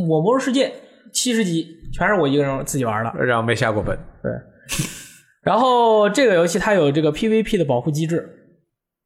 [0.09, 0.73] 我魔兽世界
[1.13, 3.25] 七十级全是我一个人自己玩的。
[3.25, 3.97] 然后没下过本。
[4.23, 4.33] 对，
[5.43, 8.29] 然后这个游戏它有这个 PVP 的保护机制，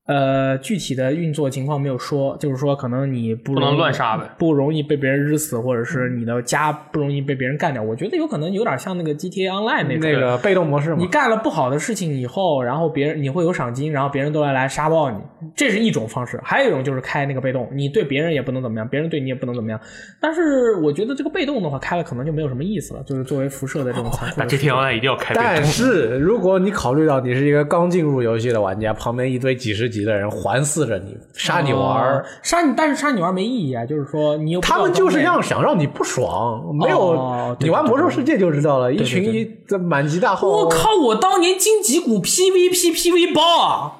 [0.06, 7.82] 呃，具体的运作情况没有说，就是说可能你不不能乱杀呗不容易被别人日死，或者是你的家不容易被别人干掉。
[7.82, 15.18] 我觉得有可能有点像那个 GTA Online 那种那个被动模式嘛你，干了不好的事情以后，然后别人你会有赏金，然后别人都来来杀爆你，
[15.56, 16.40] 这是一种方式。
[16.44, 19.80] 还有一种就是开那个被动，你对别人也不能怎么样，别人对你也不能怎么样。
[20.20, 25.64] 但是我觉得这个被动的话，开了可能就没有什么意思了，就是作为辐射的这种残酷 那 GTA Online 一定要开被但。
[25.64, 40.94] 是如果你考虑到你是一个刚进入游戏的玩家，旁边一堆几十级的人环伺着你，杀你玩儿哦，杀你，但是杀你玩儿没意义啊，就是说你又他们就是让想让你不爽，没有、哦你玩魔兽世界就知道了，一群对一这满级大号，我靠！
[41.06, 43.92] 我当年荆棘谷 PVP PV 包啊！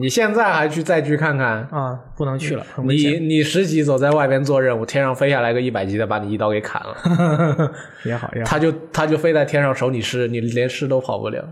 [0.00, 3.28] 你现在还去再去看看，啊，不能去了，你险。
[3.28, 6.96] 你十级走在外边做任务，天上飞下来个一百级的，把你一刀给砍了，
[8.04, 11.44] 也好也好，他就他就飞在天上守你尸，你连尸都跑不了，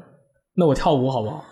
[0.56, 1.44] 那我跳舞好不好？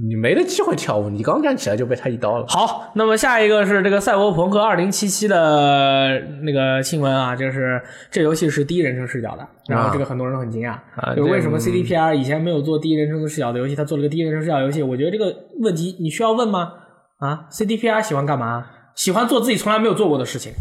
[0.00, 2.46] 你没得机会跳舞，你刚站起来就被他一刀了。
[2.46, 14.82] 好，那么下一个是这个《赛博朋克2077》的那个新闻啊，就是这游戏是第一人称视角的，然后这个很多人都很惊讶，啊就是为什么 CDPR 以前没有做第一人称视角的游戏，他做了个第一人称视角游戏？
[14.82, 16.72] 我觉得这个问题你需要问吗？
[17.18, 18.66] 啊，CDPR 喜欢干嘛？
[18.94, 20.52] 喜欢做自己从来没有做过的事情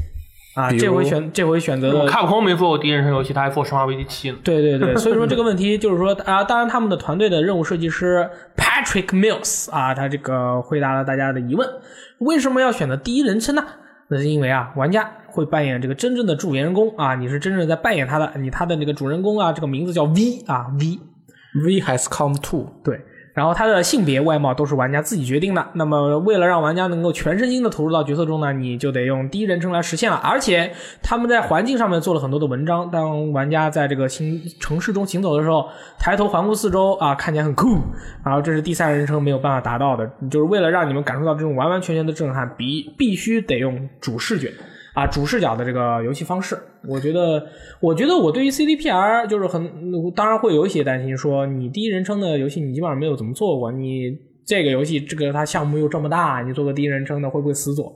[0.58, 4.40] 啊，这回选这回选择了卡普空没做过第一人称游戏，他还做《生化危机七》呢。
[4.44, 11.70] 对对对，所以说这个问题 就是说啊，当然他们的团队的任务设计师 Patrick Mills 啊，他这个回答了大家的疑问：
[12.18, 13.64] 为什么要选择第一人称呢？
[14.10, 23.00] 那是因为啊，玩家会扮演这个真正的主人公啊，你是真正在扮演他的，你他的那个主人公啊，这个名字叫 V 啊 V，V has come to，对。
[23.38, 25.64] 然后他的性别、外貌都是玩家自己决定的。
[25.74, 30.18] 那么，为了让玩家能够全身心的投入到角色中呢，你就得用第一人称来实现了。
[30.24, 30.72] 而且
[31.04, 32.90] 他们在环境上面做了很多的文章。
[32.90, 35.70] 当玩家在这个行城市中行走的时候，
[36.00, 37.78] 抬头环顾四周啊，看起来很酷。
[38.26, 44.52] 然后这是第三人称没有办法达到的，就是为了让你们感受到这种完完全全的震撼，必必须得用主视觉。
[44.98, 46.58] 啊主视角的这个游戏方式。
[46.88, 47.46] 我觉得，
[47.80, 49.70] 我觉得我对于 CDPR 就是很，
[50.16, 57.94] 当然会有一些担心，说你第一人称的游戏你基本上没有怎么做过，你这个游戏这个它项目又这么大，你做个第一人称的会不会死左？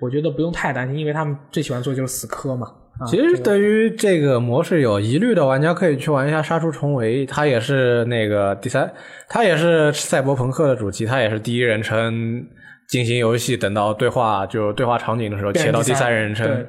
[0.00, 2.68] 我觉得不用太担心，因为他们最喜欢做就是死磕嘛。
[3.00, 8.88] 啊其实对于这个模式有疑虑的玩家，可以去玩一下《杀出重围》，它也是那个第三，
[9.28, 12.46] 它也是赛博朋克的主题，它也是第一人称
[12.88, 16.66] 进行游戏，等到对话就对话场景的时候切到第三人称对，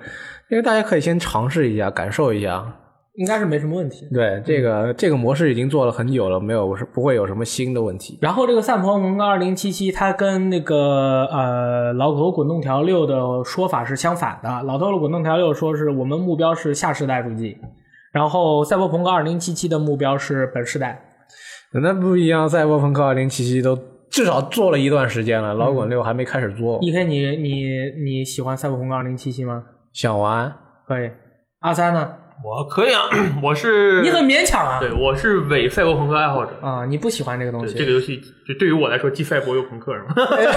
[0.49, 2.65] 因为大家可以先尝试一下，感受一下。
[3.17, 4.06] 应该是没什么问题。
[4.13, 8.19] 对，这个这个模式已经做了很久了，没有不会有什么新的问题。
[8.21, 14.63] 然后这个赛博朋克二零七七，它跟那个呃老头滚动条六的说法是相反的。
[14.63, 17.58] 老头的滚动条六说是我们目标是下世代主机，
[18.12, 21.01] 然后赛博朋克二零七七的目标是本世代。
[21.71, 23.80] 那不一样，赛博朋克二零七七都
[24.15, 26.80] 至少做了一段时间了，老滚六还没开始做。
[26.82, 29.62] E K，你你你喜欢赛博朋克二零七七吗？
[29.91, 30.56] 想玩，
[30.88, 31.12] 可以。
[31.60, 32.10] 阿三呢？
[32.41, 33.01] 我可以啊，
[33.43, 34.80] 我是你很勉强啊。
[34.80, 36.51] 对，我是伪赛博朋克爱好者。
[36.62, 40.13] 啊，你不喜欢这个东西，这个游戏，就对于我来说，既赛博又朋克，是吗？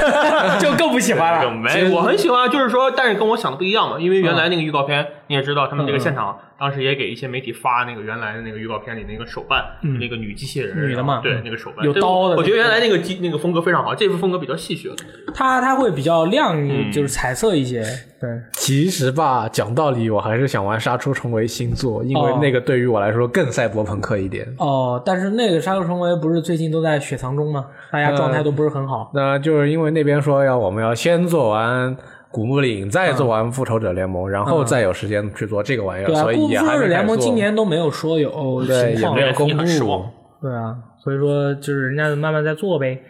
[0.62, 1.54] 就更不喜欢就了。
[1.58, 3.98] 没，我很喜欢，就是说，但是跟我想的不一样嘛。
[3.98, 9.64] 因为原来那个预告片，你也知道，他们这个现场当时也给一些媒体发那个原来的那个预告片里那个手办，
[10.00, 14.90] 那个女机器人，女的嘛对嗯，那个手办有刀的我觉得原来那个机那个风格非常好，这部风格比较戏谑。
[15.34, 17.84] 它它会比较亮，嗯就是彩色一些。
[18.20, 24.44] 对，其实吧，讲道理，我还是想玩《杀出重围》新作，因为哦那个对于我来说更赛博朋克一点。
[24.58, 27.66] 哦，但是那个《杀出重围》不是最近都在雪藏中吗？
[27.92, 29.12] 大家状态都不是很好。
[29.14, 31.96] 那就是因为那边说要我们要先做完
[32.30, 40.04] 古墓丽影，再做完复仇者联盟，然后再有时间去做这个玩意儿，所以复仇也还没者联盟今年都没有说有对情况也没有公布。
[40.40, 43.00] 对啊，所以说就是人家慢慢在做呗。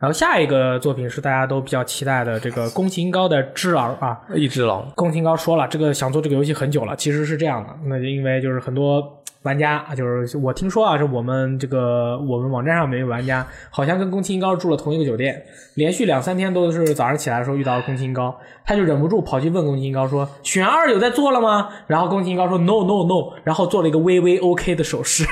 [0.00, 4.88] 然后下一个作品是大家都比较期待的这个宫崎英高的《只狼》啊，一只狼。
[4.94, 6.94] 宫崎英高说了，这个想做这个游戏很久了。
[6.94, 9.02] 其实是这样的，那就因为就是很多
[9.42, 15.42] 玩家，就是我听说啊，是我们这个我们网站上面有玩家，好像跟宫崎英高住了同一个酒店，
[15.74, 25.24] 连续两三天都是早上起来的时候遇到了宫崎英高，他就忍不住跑去问宫崎英高说：“选二有在做了吗？”然后宫崎英高说：“No No No”，然后做了一个微微 OK 的手势，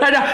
[0.00, 0.24] 大家。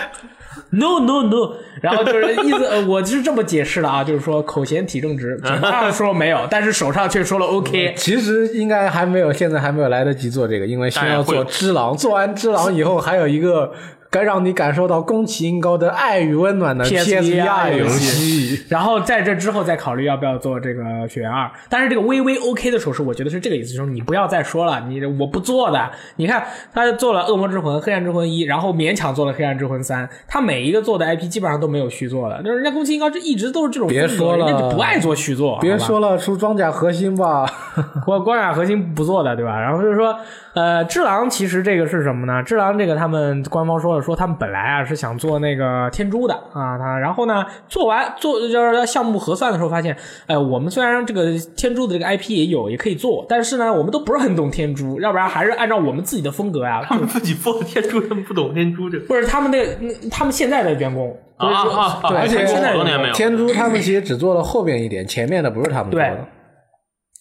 [0.75, 7.95] No no no，然后就是意思，呃，我是这么解释的啊，就是说口嫌体正直，嘴上说没有，但是手上却说了 OK。
[7.97, 13.73] 其实应该还没有，现在还没有来得及做这个，因为先要做只狼，做完只狼以后，还有一个
[14.15, 18.65] 该让你感受到宫崎英高的爱与温暖的 PSVR 游游戏。
[18.69, 25.91] 然后在这之后再考虑要不要做这个雪原二，但是这个微微 OK 的手势，我觉得是这个意思，就是你不要再说了，你我不做的。
[26.15, 37.45] 你看他做了《恶魔之魂》《黑暗之魂一》，然后勉强做了《黑暗之魂三》，他每一个做的 IP 基本上都没有续作的，就是人家宫崎英高这一直都是这种别说了人家就不爱做续作，别说了，出装甲核心吧。
[38.07, 39.59] 光光甲核心不做的，对吧？
[39.61, 40.17] 然后就是说，
[40.55, 42.41] 呃，智狼其实这个是什么呢？
[42.45, 59.07] 智狼这个他们官方说了，说他们本来啊是想做那个天珠的啊，他然后呢做完做就是项目核算的时候发现，哎、我们虽然这个天珠的这个 IP 也有也可以做，但是呢我们都不是很懂天珠，要不然还是按照我们自己的风格呀、他们自己做的天珠，他们不懂天珠这个。
[59.07, 63.13] 不是他们那他们现在的员工，啊啊而且现在多年没有。
[63.13, 66.29] 天珠他们其实只做了后边一点，前面的不是他们做的。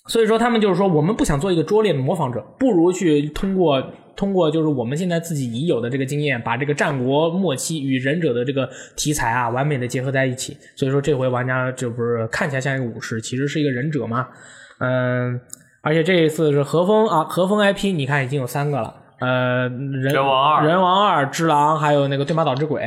[0.07, 3.81] 所以说他们就是说，我们不想做一个拙劣的模仿者，不如去通过
[4.15, 10.57] 通过就是我们现在自己已有的这个经验，把这个战国末期与忍者的这个题材啊，完美的结合在一起。
[10.75, 14.27] 所以说这回玩家就不是看起来像一个武士，其实是一个忍者嘛。
[14.79, 15.39] 嗯，
[15.81, 18.93] 而且这一次是和风啊，和风 IP，你看已经有三个了。
[19.19, 22.83] 呃，人人王二人王二、只狼，还有那个对马岛之鬼，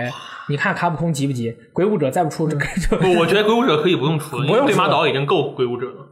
[0.51, 1.57] 你看卡普空急不急？
[1.73, 6.06] 鬼武者再不出这个就不，我觉得鬼武者可以不用出 了，对马岛已经够鬼武者了，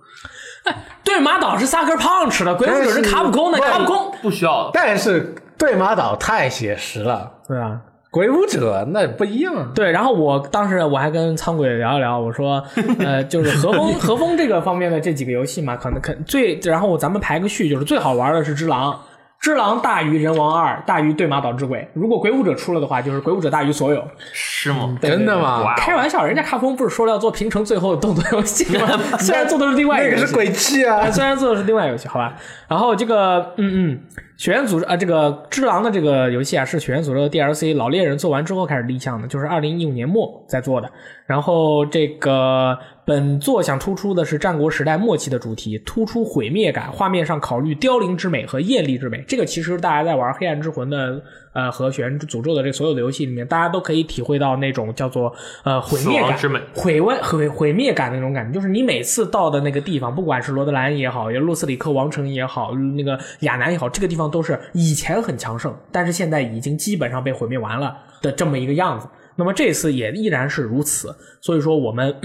[1.05, 4.13] 对马岛是 Sucker Punch 的，鬼武者是卡普空的，卡普空。
[4.23, 4.71] 不需要。
[4.73, 7.79] 但是对马岛太写实了，对啊，
[8.11, 9.73] 鬼舞者那不一样。
[9.75, 12.63] 对，然后我当时我还跟仓鬼聊一聊，我说，
[12.99, 18.99] 呃，就是和风和风这个方面的这几个游戏嘛，可能可最，然后咱们排个序，就是最好玩的是只狼，
[19.45, 21.87] 只狼大于人王二，大于对马岛之鬼。
[21.93, 24.03] 如果鬼武者出了的话，就是鬼武者大于所有。
[24.33, 24.97] 是吗？
[25.03, 25.75] 真的吗？
[25.77, 28.89] 开玩笑，人家卡普空不是说了要做平成最后的动作游戏吗？
[29.21, 31.09] 虽然做的是另外一个，那个是鬼泣啊！
[31.13, 32.35] 虽然做的是另外游戏，好吧。
[32.67, 34.01] 然后这个，嗯嗯，
[34.39, 40.91] 血缘组织啊，这个《只狼》的这个游戏啊，是血缘组织的 DLC，老猎人做完之后开始立项的，就是二零一五年末在做的。
[41.27, 49.23] 然后这个本作想突出的是战国时代末期的主题，突出毁灭感，画面上考虑凋零之美和艳丽之美。
[49.29, 55.31] 这个其实大家在玩《黑暗之魂》的呃和血源诅咒的这所有的游戏里面，大家都可以体会到那种叫做
[55.65, 69.07] 呃毁灭感之美、毁灭毁毁灭感的那种感觉，就是你每次到的那个地方，不管是罗德兰也好，也洛斯里克王城也好，那个亚南也好，这个地方都是以前很强盛，但是现在已经基本上被毁灭完了的这么一个样子。
[69.37, 72.17] 那么这次也依然是如此，所以说我们。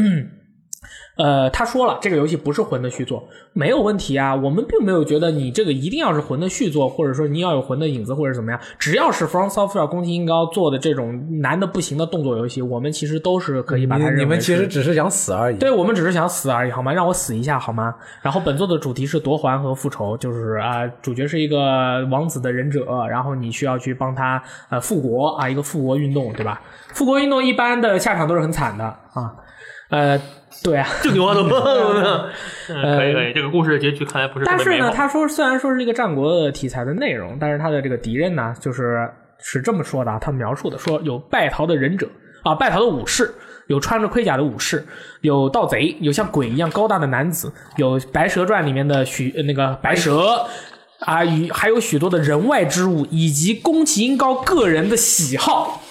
[1.19, 4.33] 呃，他说了，这个游戏不是魂的续作，没有问题啊。
[4.33, 8.59] 我们并没有觉得你这个一定要是魂的续作，或者说你要有魂的影子，或者怎么样。
[8.77, 15.57] 只要是 From Software 宫崎英高做的这种难的不行的动作游戏，我们其实都是可以把它认为你你们其实只是想死而已。
[15.57, 16.93] 对我们只是想死而已，好吗？
[16.93, 17.93] 让我死一下好吗？
[18.21, 26.61] 然后本作的主题是夺还和复仇，就是啊、主角是一个王子的忍者，然后你需要去帮他呃复国啊，一个复国运动，对吧？
[26.93, 29.35] 复国运动一般的下场都是很惨的啊，
[29.89, 30.19] 呃，
[30.63, 30.87] 对啊。
[31.01, 31.43] 这牛都
[32.69, 34.91] 嗯，可以可以，这个故事的结局看来不是但是呢。
[34.91, 42.07] 他说虽然说是一个战国的题材的内容，但是他的这个敌人呢，就是是这么说的啊，他描述的说有败逃的忍者
[42.43, 43.33] 啊，败逃的武士，
[43.67, 44.85] 有穿着盔甲的武士，
[45.21, 50.45] 有盗贼，有像鬼一样高大的男子，有《白蛇传》里面的许呃那个白蛇。
[50.99, 55.81] 啊，与还有许多的人外之物，以及宫崎英高个人的喜好，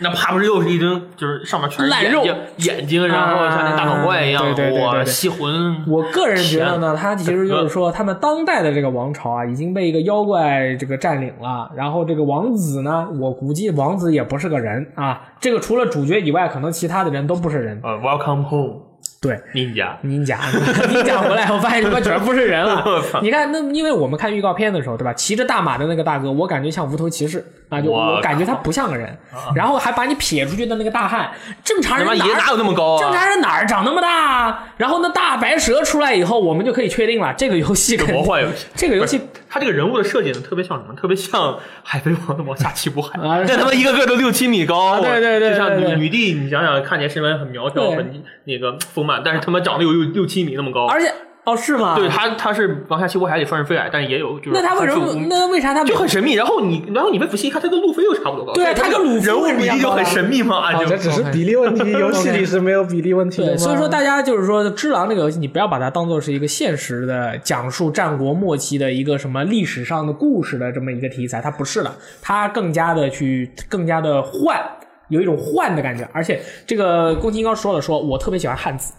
[0.00, 5.84] 那怕不是又是一堆，就是上面全是烂肉眼睛，眼睛，然后像那大脑怪一样，对对对吸魂。
[5.88, 11.70] 我个人觉得呢，他其实就是说，他们当代的这个王朝啊，已经被一个妖怪这个占领了。
[11.74, 15.20] 然后这个王子呢，我估计王子也不是个人啊。
[15.40, 17.80] 这个除了主角以外，可能其他的人都不是人。
[17.82, 18.74] 呃，Welcome home，
[19.20, 19.96] 对，ninja。
[20.04, 22.84] ninja，ninja 回来我发现他妈全不是人了。
[23.20, 25.12] 你看，那因为我们看预告片的时候，对吧？
[25.12, 29.18] 骑着大马的那个大哥，我感觉像无头骑士啊，就我我感觉他不像个人。
[29.56, 31.30] 然后还把你撇出去的那个大汉，
[31.64, 33.16] 正常人哪有那么高正啊？
[33.16, 34.68] 常人哪儿长那么大啊？
[34.76, 40.94] 然后那大白蛇出来以后，我们就可以确定了，这个游戏肯定魔幻游戏，这个游戏他这个人物的设计呢，特别像什么？
[40.94, 50.86] 特别像海贼王的王下七武海，这他妈一个个都六七米高，对对对就像女女帝，你想想，看起来身材很苗条，很那个丰满，但是他妈长得有六六七米那么高。
[50.86, 51.12] 而且
[51.48, 51.96] 哦是吗？
[51.96, 56.34] 对他，他是王下七国海里算是飞矮，但是也有就是那他为什么那为啥他就很神秘？
[56.34, 58.52] 然后你，然后你们仔细一看，他跟路飞又差不多高。
[58.52, 74.60] 对他跟鲁夫人物比例就很神秘嘛，啊就这只是比例问题， 游戏里是没有比例问题的对，所以说大家就是说，《只狼》这个游戏，你不要把它当做是一个现实的讲述战国末期的一个什么历史上的故事的这么一个题材，它不是的，它更加的去更加的幻，
[75.08, 76.06] 有一种幻的感觉。
[76.12, 78.92] 而且这个宫崎英高说了说，我特别喜欢汉字，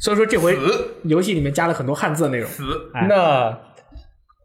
[0.00, 0.56] 所以说这回
[1.04, 2.50] 游戏里面加了很多汉字的内容。
[2.50, 2.62] 死。
[2.94, 3.06] 哎。
[3.08, 3.58] 那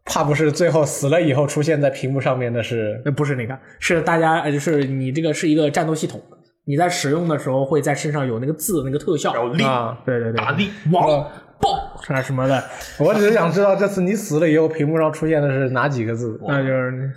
[0.04, 3.00] 怕不是最后死了以后出现在屏幕上面的是？
[3.04, 6.20] 那不是那个，是大家呃，就是你这个是一个战斗系统，
[6.64, 9.32] 你在使用的时候会在身上有那个字那个特效。
[9.32, 9.42] 然。
[9.42, 9.62] 后力。
[9.64, 9.96] 啊？
[10.04, 11.30] 对对对，打力，王哦
[11.62, 12.62] 爆啥什么的，
[12.98, 16.36] 我只是想知道这次你死了以后屏幕上出现的是哪几个字？
[16.46, 17.12] 那就是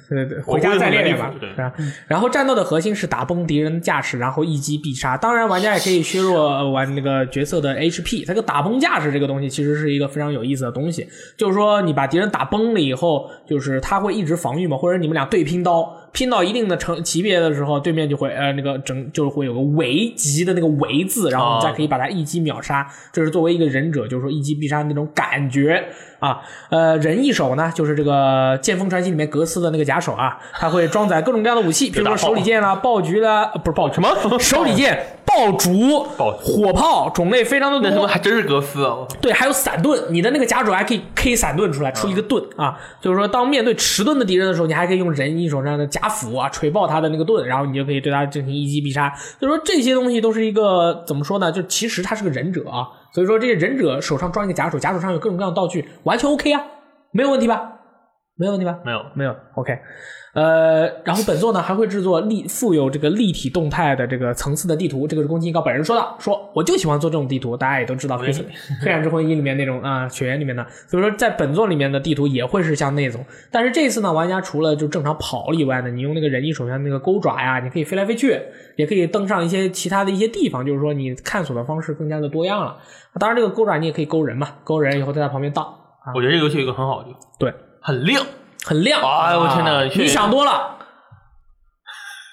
[0.46, 1.34] 回家再练练吧。
[1.42, 1.74] 是吧？
[2.08, 5.18] 然后战斗的核心是打崩敌人的架势，然后一击必杀。
[5.18, 8.28] 当然，玩家也可以削弱呃玩那个角色的 HP。
[8.28, 22.88] 这个打崩架势这个东西其实是一个非常有意思的东西，就是说你把敌人打崩了以后，就是他会一直防御嘛，或者你们俩对拼刀，拼到一定的成级别的时候，对面就会呃那个整就是会有个围级的那个围字，然后你再可以把它一击秒杀。
[23.12, 25.86] 这是作为一个忍者，就是说一击必杀的那种感觉
[26.26, 26.42] 啊。
[26.70, 34.10] 呃，忍一手呢，就是这个《剑锋传奇》里面格斯的那个假手啊，它会装载各种各样的武器， 比如说手里剑啦、爆菊啦，呃不是爆什么
[34.40, 37.90] 手里剑、 爆竹、爆火炮，种类非常的多。
[37.90, 39.06] 那他妈还真是格斯啊！
[39.22, 42.78] 对，还有散盾，你的那个假手还可以 K 散盾出来，出一个盾啊。
[43.02, 49.14] 就是说，当面对迟钝的敌人的时候，你还可以用人一手这样的假斧啊锤爆他的那个盾，然后你就可以对他进行一击必杀。
[49.40, 51.52] 所以说这些东西都是一个怎么说呢？
[51.52, 56.62] 就其实他是个忍者啊，所以说这些忍者手上装一个假手，假手上有各种各样的道具，完全 OK 啊，
[57.12, 57.72] 没有问题吧？
[58.36, 58.80] 没有问题吧？
[58.84, 59.80] 没有，没有，OK，
[60.36, 68.30] 呃，然后本作呢还会制作立富有这个立体动态的这个层次的地图，这个是宫崎英高本人说的，说我就喜欢做这种地图，大家也都知道黑
[68.82, 78.38] 黑暗之魂一里面那种啊、雪原里面的，所以说在本作里面的地图也会是像那种，但是这次呢，玩家除了就正常跑以外呢，你用那个人机手上那个钩爪呀，你可以飞来飞去，
[78.76, 82.76] 也可以登上一些其他的一些地方，就是说你探索的方式更加的多样了。
[83.18, 85.66] 当然，这个钩爪你也可以勾人嘛，勾人以后在他旁边荡，
[86.14, 88.22] 我觉得这个游戏有一个很好的地方，对，很亮。
[88.66, 89.00] 很亮。
[89.02, 89.84] 哎呦我天哪！
[89.84, 90.78] 你想多了，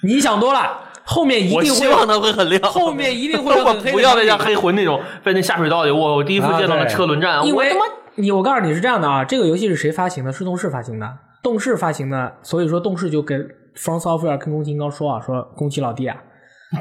[0.02, 10.32] 你想多了，后面一定会希望它会很亮，后面一定会我很黑不要再像黑魂那种被那下水道里，我我第一次见到那啊对车轮战，因为我他妈你我告诉你是这样的啊，这个游戏是谁发行的？
[10.32, 16.16] 是动视发行的，动视发行的，所以说动视就跟 From Software 跟宫崎英高说啊，说宫崎老弟啊，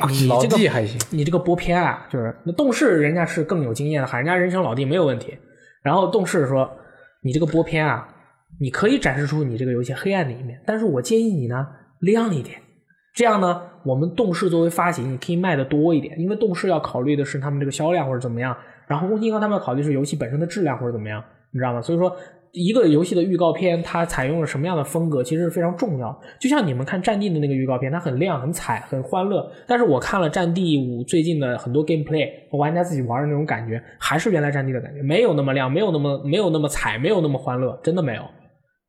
[0.09, 5.37] 你老这个弟还行，你这个播片啊，就是那动视人家是更有经验的，喊人家人生老弟没有问题。
[5.83, 6.69] 然后动视说，
[7.23, 8.07] 你这个播片啊，
[8.59, 11.67] 你可以展示出你这个游戏黑暗的一面，但是我建议你呢，
[11.99, 12.57] 亮一点。
[13.13, 18.55] 这样呢，我们动视作为发行，你可以卖的多一点，因为动视要考虑的是他们这个销量或者怎么样，
[18.87, 21.21] 然后宫崎英他们要考虑是游戏本身的质量或者怎么样，
[21.51, 21.81] 你知道吗？
[21.81, 22.15] 所以说，
[22.53, 26.17] 一个游戏的预告片它采用了什么样的风格，其实是非常重要。
[26.39, 38.21] 就像你们看《战地》的那个预告片，它很亮、很彩、很欢乐，但是我看了《战地五》最近的很多 gameplay 和玩家自己玩的那种感觉，还是原来《战地》的感觉，没有那么亮，没有那么没有那么彩，没有那么欢乐，真的没有，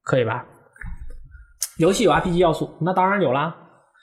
[0.05, 0.45] 可以吧？
[1.79, 3.55] 游戏有 RPG 要素，那当然有啦。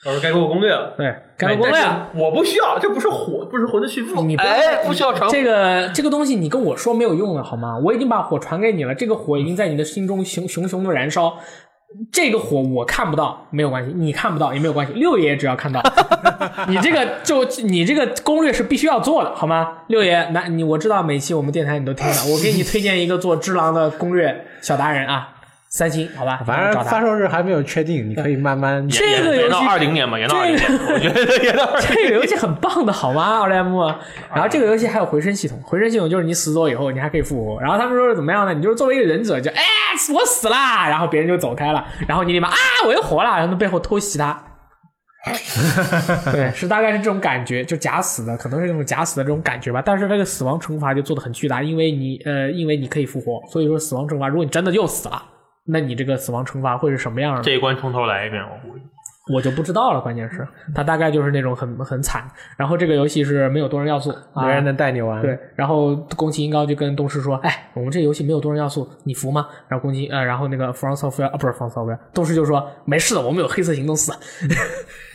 [0.04, 0.94] 到时候该给我攻略了。
[0.96, 2.08] 对，该做攻略了。
[2.14, 4.22] 我不需要，这不是火，不是魂的续作。
[4.22, 7.78] 你不哎，不需要传这个这个东西，你跟我说没有用的好吗？
[7.78, 11.34] 我已经把火传给你了，这个火已经在你的心中熊熊熊的燃烧。
[12.12, 15.82] 这个火我看不到，没有关系，你看不到也没有关系，六爷只要看到。
[16.68, 19.78] 你这个就你这个攻略是必须要做的，好吗？
[19.88, 25.28] 六爷，那你我知道每期我们电台你都听了，我给你推荐一个做《只狼》的攻略小达人啊，
[25.72, 26.42] 三星，好吧？
[26.44, 28.86] 反正他发售日还没有确定，你可以慢慢。
[28.88, 33.22] 这个游戏延到二零年吧，延到二零年，我觉得延到二 零这个游戏很棒的好吗？
[33.38, 33.80] 奥莱姆。
[34.34, 37.60] 然后这个游戏还有回声系统，回声系统就是你死走以后，你还可以复活。
[37.60, 38.52] 然后他们说是怎么样呢？
[38.52, 39.62] 你就是作为一个忍者，就哎
[40.12, 44.42] 我死啦，然后别人就走开了，然后你立马啊我又活了，然后背后偷袭他。
[46.32, 49.80] 对，是大概是这种感觉，就假死的，可能是那种假死的这种感觉吧。
[49.84, 55.22] 但是这个死亡惩罚就做的很巨大，因为你呃，因为你可以复活，所以说死亡惩罚，如果你真的又死了，
[55.66, 57.42] 那你这个死亡惩罚会是什么样的？
[57.42, 58.84] 这一关从头来一遍，我估计。
[59.32, 60.44] 我就不知道了，关键是
[60.74, 62.28] 它大概就是那种很很惨。
[62.56, 65.22] 然后这个游戏是没有多人要素，啊没人能带你玩。
[65.22, 74.12] 对，然后宫崎英高就跟东师说：“哎，我们这游戏没有多人要素，你服吗？”然后宫崎呃，然后那个 From Software 啊，不是 From Software，东师就说：“没事的，我们有黑色行动四。”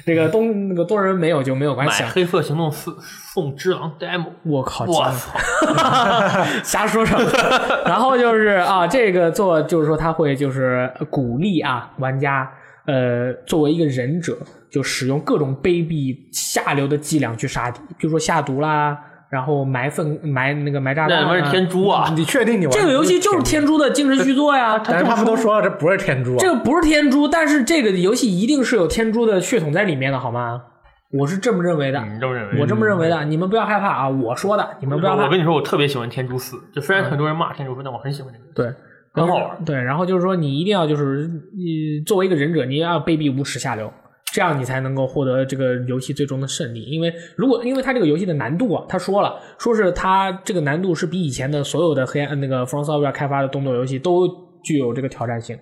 [0.06, 2.06] 这个东那个多人没有就没有关系啊。
[2.06, 2.95] 买黑色行动四
[3.34, 4.86] 送只狼 demo，我靠！
[4.86, 5.38] 我操！
[5.66, 6.45] 操！
[6.64, 7.30] 瞎说什么？
[7.86, 12.49] 然后就是啊，这个做就是说他会就是鼓励啊玩家
[12.86, 14.38] 呃作为一个忍者，
[14.70, 18.97] 就使用各种卑鄙下流的伎俩去杀敌，比如说下毒啦，
[19.36, 21.21] 然后埋粪埋那个埋炸弹、啊。
[21.21, 22.09] 那他妈是天珠啊！
[22.15, 26.38] 你确定你玩这个游戏就是天珠的精神续作呀，但是他们都说了，这不是天珠啊。
[26.39, 30.63] 这个不是天珠，但是这个游戏一定是有天珠的血统在里面的，好吗？
[31.11, 32.61] 我是这么认为的，你这么认为？
[32.61, 34.09] 我这么认为的，你们不要害怕啊！
[34.09, 35.39] 我说的，你们不要怕我跟。
[35.39, 38.75] 你说，我特别喜欢天珠四，就虽然很多人骂天珠四，但我很喜欢这个，对，
[39.13, 39.63] 很好玩。
[39.63, 43.93] 对，然后就是说，你一定要就是你作为一个忍者，你要卑鄙无耻下流，
[44.36, 46.81] 这样你才能够获得这个游戏最终的胜利。
[46.81, 54.27] 因为如果因为它这个游戏的难度啊，他说了，说是它这个难度是比以前的所有的黑暗那个 From Software 开发的动作游戏都
[54.61, 55.57] 具有这个挑战性。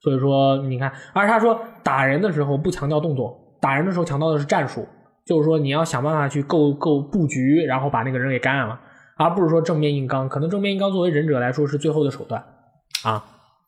[0.00, 4.88] 所以说，你看，而他说打人的时候不强调动作，打人的时候强调的是战术，
[5.26, 8.80] 就是说你要想办法去构构布局，然后把那个人给干了，
[9.18, 10.26] 而不是说正面硬刚。
[10.26, 12.42] 可能正面硬刚作为忍者来说是最后的手段
[13.04, 13.22] 啊。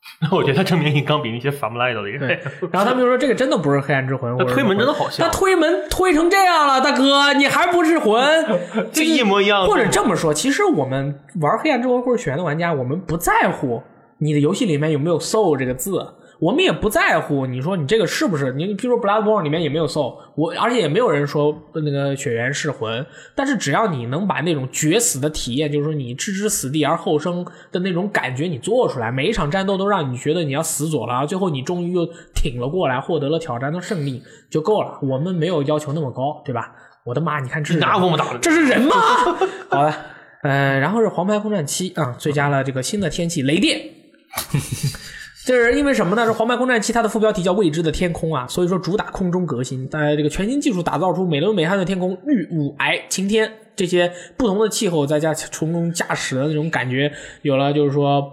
[0.33, 2.27] 我觉得他正面硬刚比那些反不赖的厉害。
[2.73, 8.25] 然后他们就说这个真的不是黑暗之魂，或者他推门真的好像他推门推成这样了，大哥，你还不是魂？
[8.93, 9.67] 就一模一样。
[9.67, 13.83] 或者这么说，其实我们玩黑暗之魂或者血缘的玩家，我们不在乎
[14.19, 16.07] 你的游戏里面有没有 soul 这个字，
[16.39, 34.99] 我们也不在乎你说你这个是不是你，比如说 Bloodborne 里面也没有 soul，我而且也没有人说那个血缘是魂，但是只要你能把那种绝死的体验，就是说你置之死地而后生的那种感觉你做出来，每一场战斗都让你觉得你要死左了，最后你终于又挺了过来，获得了挑战的胜利就够了。
[35.03, 36.71] 我们没有要求那么高，对吧？
[37.05, 37.39] 我的妈！
[37.39, 38.39] 你看这是哪有这么打的？
[38.41, 38.97] 这是人吗？
[39.71, 39.95] 好的，
[40.43, 43.81] 呃，然后是《黄牌空战七》啊，追加了这个新的天气雷电。
[45.47, 46.27] 这是因为什么呢？
[46.27, 58.25] 这《黄牌空战七》它的副标题叫“未知的天空”啊，所以说主打空中革新，在这个全新技术打造出美轮美奂的天空，绿、雾、霭、晴天这些不同的气候，再加从中驾驶的那种感觉，有了就是说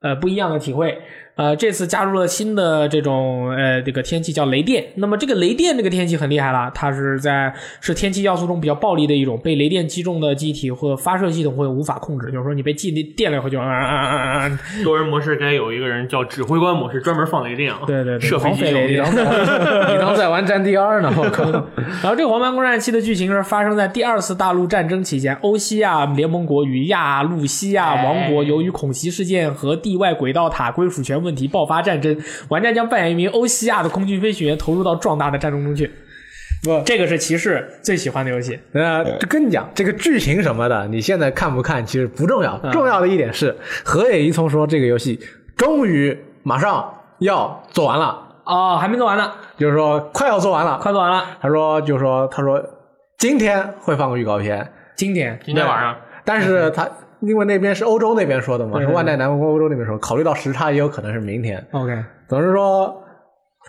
[0.00, 0.98] 呃不一样的体会。
[1.36, 4.84] 呃，这次加入了新的这种呃这个天气叫雷电。
[4.96, 14.58] 那么这个雷电这个天气很厉害了，它是在是天气要素中比较暴力的一种，被雷电击中的机体或发射系统会无法控制，就是说你被击电了以后就啊啊啊啊啊！
[14.82, 19.04] 多人模式该有一个人叫指挥官模式，专门放雷电啊，对对对，射飞机狂飞雷电。
[19.92, 21.12] 你当在玩战地二呢？
[21.16, 21.44] 我靠！
[22.02, 32.16] 然后这个《黄牌空战七》的剧情是发生在第二次大陆战争期间，欧西亚联盟国与亚路西亚王国由于恐袭事件和地外轨道塔归属权问题爆发战争，
[32.48, 35.90] 玩家将扮演一名欧西亚的空军飞行员，投入到壮大的战争中去。
[36.64, 38.58] 不，这个是骑士最喜欢的游戏。
[38.72, 43.54] 呃，跟你讲，这个剧情什么的，你现在看不看其实不重要，重要的一点是，
[43.84, 45.20] 河野一聪说这个游戏
[45.56, 50.78] 终于马上要做完了，哦，还没做完呢，就是说快要做完了。
[50.80, 51.24] 快做完了。
[51.40, 52.62] 他说，就是说，他说
[53.18, 56.88] 今天会放个预告片，今天，今天晚上但是他
[57.26, 61.66] 因为那边是欧洲那边说的嘛，是万代南梦宫欧洲那边说，考虑到时差，也有可能是明天。
[61.72, 63.02] OK，总之说，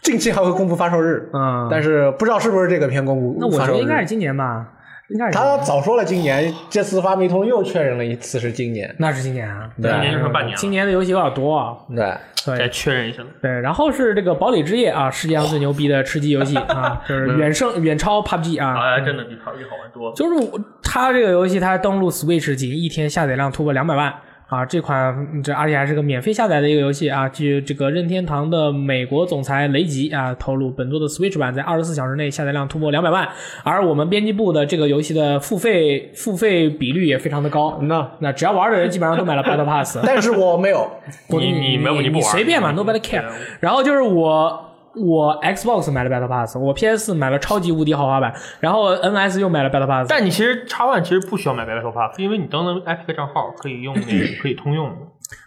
[0.04, 3.58] 近期还会公布发售日，嗯，但是不知道是不是这个片公布那我。
[3.58, 4.68] 觉得应该是今年吧，
[5.10, 8.94] 应该是他早说了今年，这次发没通又确认了一次是今年。
[9.00, 11.78] 那是今年啊，对今年就剩半年了，今年的游戏有点多啊。
[11.96, 12.06] 对，
[12.46, 13.24] 再对确认一下。
[13.42, 18.76] 对，然后是这个《堡垒之夜》啊，世界上最牛逼的吃鸡游戏 啊，就是远胜远超 PUBG 啊。
[18.82, 20.16] 哎，真的比 PUBG 好玩多了。
[20.16, 24.14] 就是我它这个游戏，它登陆 Switch 仅一天下载量突破两百万
[24.48, 24.66] 啊！
[24.66, 27.28] 这款嗯这而且还是个免费下载的一个游戏啊。
[27.28, 33.28] 据这个任天堂的美国总裁雷吉啊透露，本作的 Switch 版在二十四小时内下载量突破两百万，
[33.64, 37.78] 而我们编辑部的这个游戏的付费付费比率也非常的高。
[37.82, 40.90] 那那只要玩的人基本上都买了 Battle Pass，但是我没有，
[41.28, 43.26] 你你没有你不玩随便嘛，nobody care。
[43.60, 44.67] 然后就是我。
[45.00, 53.16] 我 Xbox 买了 Battle Pass，我 PS 买了超级无敌豪华版，然后 NS 又买了 Battle Pass，但你其实叉 One 其实不需要买 Battle Pass，因为你登的 Epic
[53.16, 54.92] 账号可以用那个 可以通用。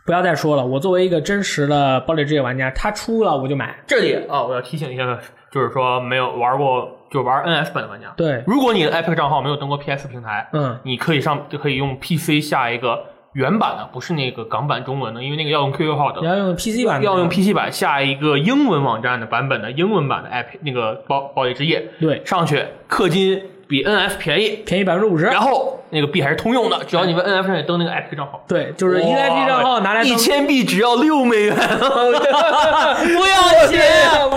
[0.05, 3.74] 不要再说了，我作为一个真实的堡垒之夜玩家，它出了我就买。
[3.86, 5.18] 这里啊，我要提醒一下，
[5.51, 13.03] 就是说没有玩过就玩 NS 版的玩家，对，如果你的 Epic 账号没有登过 PS 平台，嗯，你可以上就可以用 PC 下一个
[13.35, 16.26] 原版的，不是那个港版中文的，因为那个要用 QQ 号的你。
[16.26, 25.26] 要用 PC 版的，要用 PC 版下一个英文网站的版本的英文版的 Epic 那个堡堡垒之夜，对，上去氪金比 NF 便宜，便宜百分之五十。
[25.26, 28.45] 然后那个币还是通用的，只要你们 NF 上也登那个 Epic 账号。
[28.49, 33.81] 对，就是一个 IP 账号拿来当一千币只要六美元， 不要钱，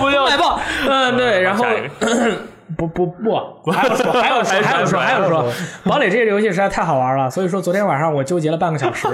[0.00, 0.60] 不要买爆。
[0.88, 1.64] 嗯，对，然后
[2.76, 5.44] 不不不， 还有说，还有说，还有说，还有说，
[5.84, 9.08] 堡垒这个游戏实在太好玩了，所以说昨天晚上我纠结了半个小时。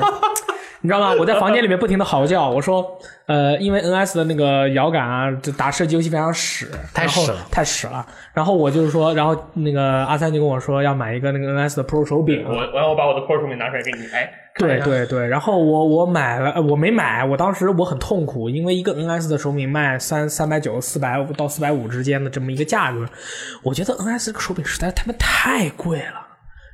[0.82, 1.14] 你知道吗？
[1.18, 2.82] 我在房间里面不停的嚎叫，我说，
[3.26, 8.06] 呃，因为 NS 的那个摇杆啊，这打射击游戏非常屎，太屎了太屎了。
[8.32, 23.06] 然后我就是说，然后那个阿三就跟我说要买一个那个 NS 的 Pro 手柄，我我要把我的 Pro 手柄拿出来给你，哎，对对对，然后我我买了，呃我没买，我当时我很痛苦，因为一个 NS 的手柄卖三三百九、四百到四百五之间的这么一个价格，
[23.62, 26.28] 我觉得 NS 这个手柄实在他妈太贵了。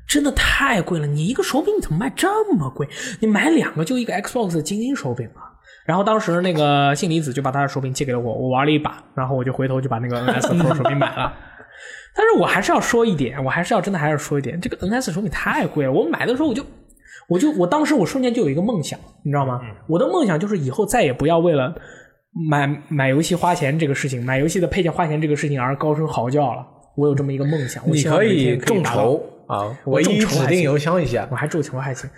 [0.09, 1.07] 真的太贵了！
[1.09, 2.89] 你一个手柄你怎么卖这么贵？
[3.19, 5.51] 你买两个就一个 Xbox 的精英手柄啊！
[5.85, 11.33] 然后当时那个信离子就把他的手柄借给了我，我玩了一把，然后我就回头就把那个 NS Pro 手柄买了。
[12.15, 15.91] 但是我还是要说一点，我还是要真的还是说一点，这个 NS 手柄太贵了。
[15.91, 16.65] 我买的时候我就，
[17.29, 19.61] 我就我当时我瞬间就有一个梦想，你知道吗？
[19.89, 21.75] 我的梦想就是以后再也不要为了
[22.51, 26.67] 买买游戏花钱这个事情，买游戏的配件花钱这个事情而高声嚎叫了。
[26.97, 28.03] 我有这么一个梦想，我你
[28.57, 31.37] 可众筹啊，我一众筹指定邮箱一下我。
[31.37, 32.09] 还众筹还行，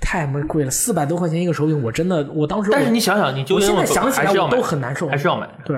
[0.00, 5.48] 太他妈贵了，四百多块钱一个手柄，我真的，我当时我但是你想想，你纠我现在想起来我还是要买，都很难受，还是要买。
[5.64, 5.76] 对，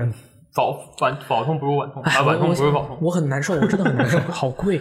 [0.52, 2.98] 早晚早痛不如晚通，哎啊，晚痛不如早通。
[3.00, 4.78] 我很难受，我真的很难受，好贵。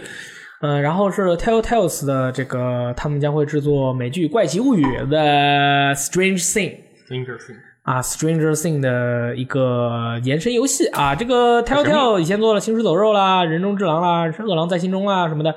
[0.60, 6.76] 嗯，然后是 Telltales 的这个，他们将会制作美剧《怪奇物语》的 Strange Thing
[7.08, 11.14] Stranger Thing 啊，Stranger Thing 的一个延伸游戏啊。
[11.14, 15.54] 这个 Telltale 以前做了《行尸走肉》啦，《人中之狼》啦，《饿狼在心中》啦什么的。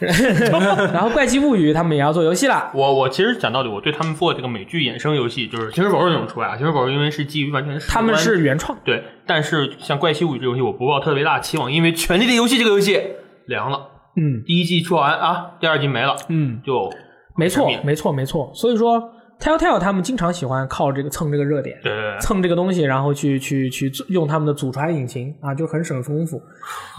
[0.92, 2.72] 然后《怪奇物语》他们也要做游戏啦。
[2.74, 13.00] 我我其实讲道理，我对他们做这个美剧衍生游戏，就是《行尸走肉》那种出来啊，《行尸走肉》因为是基于完全是他们是原创，对，但是像《怪奇物语》这游戏，我不抱特别大期望，因为《权力的游戏》这个游戏
[13.46, 13.78] 凉了，
[14.16, 14.42] 嗯。
[14.44, 16.90] 第一季出完啊，第二季没了，嗯，就
[17.36, 18.50] 没错没错，没错。
[18.54, 19.02] 所以说
[19.40, 26.40] ，Telltale 他们经常喜欢靠这个蹭这个热点，对对对，蹭这个东西，然后去去去用他们的祖传引擎啊，就很省功夫，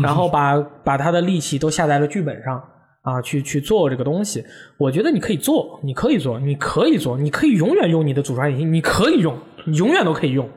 [0.01, 2.61] 然后把 把他的力气都下在了剧本上
[3.03, 4.43] 啊，去去做这个东西。
[4.77, 10.49] 我觉得你可以做，你可以做，你可以做，你可以永远用你的祖传引擎，你可以用，你永远都可以用。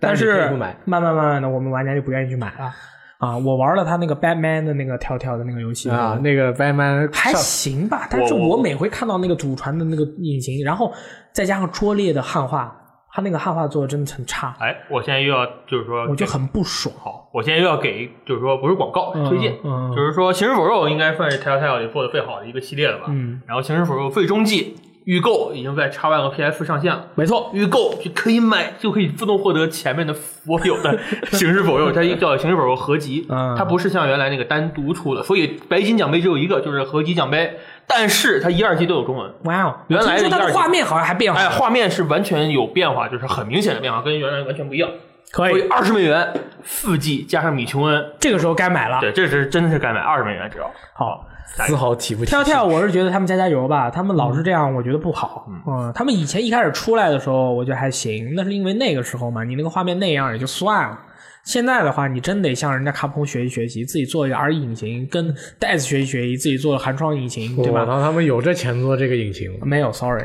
[0.00, 2.70] 但但是慢慢慢慢的，我们玩家就不愿意去买了
[3.18, 3.36] 啊。
[3.36, 10.92] 我玩了他那个 Batman 的那个跳跳的那个游戏啊，那个 Batman 还行吧，但是我我每回看到那个祖传的那个引擎，然后
[11.32, 12.74] 再加上拙劣的汉化，
[13.12, 16.94] 他那个汉化做的真的很差，哎，我现在又要就是说，我就很不爽。
[16.98, 23.04] 好，我现在又要给，就是说不是广告，嗯推荐，嗯嗯就是说《行尸走肉》应该算是 Telltale 里做的最好的一个系列了吧？
[23.08, 27.06] 嗯，然后《行尸走肉》最终季预购已经在 X Y 和 PS 上线了。
[27.14, 30.98] 没错，预购就可以买，就可以自动获得前面的所有的
[31.32, 39.76] 行尸走肉，它一叫行尸走肉合集，嗯它不是像原来那个单独出的，所以白金奖杯只有一个，就是合集奖杯，但是它一二季都有中文，哇哦！
[39.88, 44.88] 原来的画面好像还变化哎，画面是完全有变化，就是很明显的变化，跟原来完全不一样。
[45.32, 46.32] 可以，所以二十美元
[46.62, 49.00] 四季加上米琼恩，这个时候该买了。
[49.00, 50.70] 对，这是真的是该买二十美元只要。
[50.92, 55.46] 好，丝毫提不起跳跳，我是觉得他们加加油吧，他们老是这样，我觉得不好。
[55.66, 60.98] 嗯，他们以前一开始出来的时候，我觉得还行，那是因为那个时候嘛，你那个画面那样也就算了。
[61.44, 67.84] 现在的话，你真得向人家卡普空学习学习，自己做一个 R 引擎，跟 DICE 学习学习，自己做寒窗引擎，对吧？
[67.84, 70.24] 然后他们有这钱做这个引擎了，没有，sorry。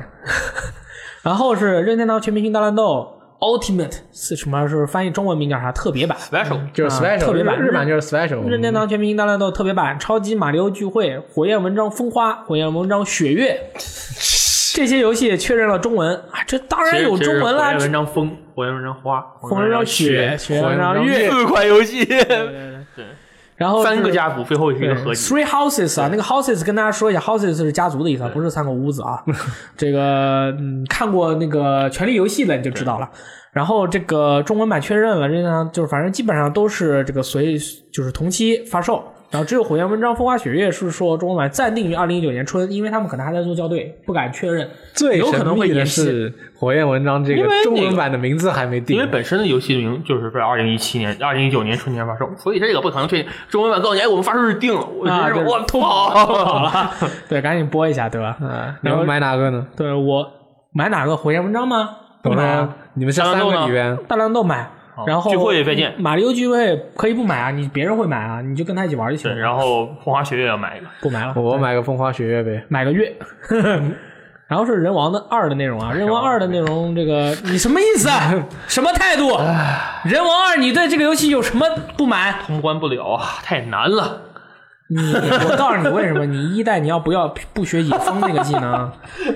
[1.22, 4.68] 然后是任天堂全明星大乱斗 Ultimate 是什么？
[4.68, 5.72] 是翻译中文名叫啥？
[5.72, 6.18] 特别版。
[6.18, 8.46] special 就是啊 special，特别版日日版就是 special。
[8.48, 13.58] 任天堂全明星大乱斗特别版、超级马里奥聚会、火焰文章风花、火焰文章雪月，
[14.74, 17.80] 这些游戏也确认了中文啊，这当然有中文火啦焰。
[17.80, 22.06] 文章风，火焰文章花，火焰文章雪，火焰文章月，四款游戏，
[23.60, 25.22] 然后三个家族，最后是一个合集。
[25.22, 29.22] Three Houses 啊，那个 Houses 跟大家说一下，Houses 是家族的意思啊，不是三个屋子啊。
[29.76, 33.10] 这个嗯，看过那个《权力游戏》的你就知道了。
[33.51, 37.57] 然后这个中文版确认了，这呢就是反正基本上都是这个随
[37.91, 39.03] 就是同期发售。
[39.32, 46.03] 然后只有《火焰文章风花雪月》是说中文版暂定于二零一九年春，因为他们可能还在做校对，不敢确认，最有可能会神秘的延期。
[46.03, 53.32] 是火焰文章这个中文版的名字还没定，因为本身的游戏名就是在二零一七年、二零一九年春天发售，所以这个不可能确定。
[53.49, 56.91] 中文版告诉你，哎，我们发售日定了，我我偷跑了，偷跑了，
[57.30, 58.36] 对，赶紧播一下，对吧？
[58.41, 59.67] 嗯，你们买哪个呢？
[59.77, 60.25] 对我
[60.73, 61.89] 买哪个火焰文章吗？
[62.21, 64.69] 不买啊，你们这三个里边，大乱斗买，
[65.06, 69.39] 然后聚会也再见马里奥聚会可以不买啊，你别人会买啊，你就跟他一起玩就行对，了。
[69.39, 72.64] 然后风花雪月要买一个，不买了，我买个风花雪月呗。
[72.70, 73.16] 买个月。
[74.50, 78.34] 然后是人王的二的内容啊，人王二的内容，这个你什么意思啊？
[78.68, 79.28] 什么态度？
[80.06, 82.34] 人王二，你对这个游戏有什么不满？
[82.47, 84.24] 通关不了啊，太难了。
[84.89, 88.91] 你我告诉你为什么，你一代你要不要不学野风那个技能，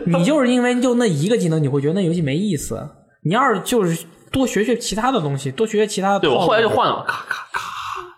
[0.07, 2.89] 你就是因为就那一个技能，你会觉得那游戏没意思。
[3.21, 6.19] 你要是就是多学学其他的东西，多学学其他的。
[6.19, 7.61] 对我后来就换了，咔咔咔，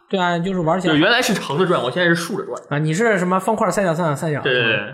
[0.10, 2.60] 对啊，就是玩起来就原来是横着转，我现在是竖着转。
[2.70, 4.42] 啊，你是什么方块三角三角三角？
[4.42, 4.94] 对对对，你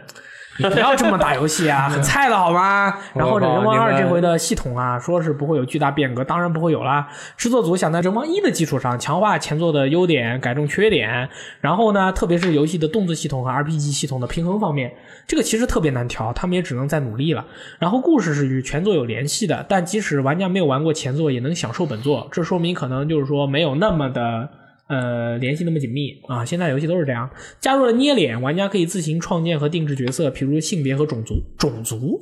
[0.69, 2.93] 不要这么打游戏啊，很菜的好吗？
[3.15, 7.07] 然后这人王二这回的系统啊，说是不会有巨大变革，当然不会有啦。
[7.37, 14.93] 制作组想在人王一的基础上强化前作的优点，改正缺点，然后呢，特别是游戏的动作系统和 RPG 系统的平衡方面，
[15.27, 17.45] 这个其实特别难调，他们也只能再努力了。
[17.79, 24.49] 然后故事是与全作有联系的，但即使玩家没有玩过前作，也能享受本作，这说明可能就是说没有那么的。
[24.91, 26.43] 呃，联系那么紧密啊！
[26.43, 27.29] 现在游戏都是这样，
[27.61, 31.35] 加入了捏脸，玩家可以自行创建和定制角色，比如性别和种族。
[31.57, 32.19] 种族，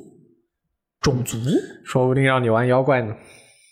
[1.00, 1.36] 种族，
[1.84, 3.12] 说不定让你玩妖怪呢。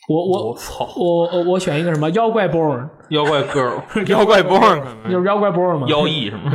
[0.08, 3.74] 我我我操，我我我选一个什么妖怪 born，妖怪 girl，
[4.08, 4.80] 妖怪 born，
[5.10, 6.50] 就是妖怪 born 嘛，妖异什么？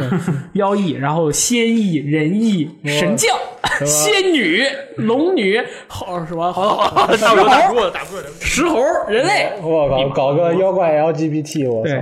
[0.54, 3.38] 妖异，然后仙异、人异、神将、
[3.86, 4.64] 仙女、
[4.98, 8.22] 龙女，好什么好好打不打猴、过，打不过。
[8.40, 9.52] 石猴、人类。
[9.62, 11.94] 我靠，搞个妖怪 LGBT，我操！，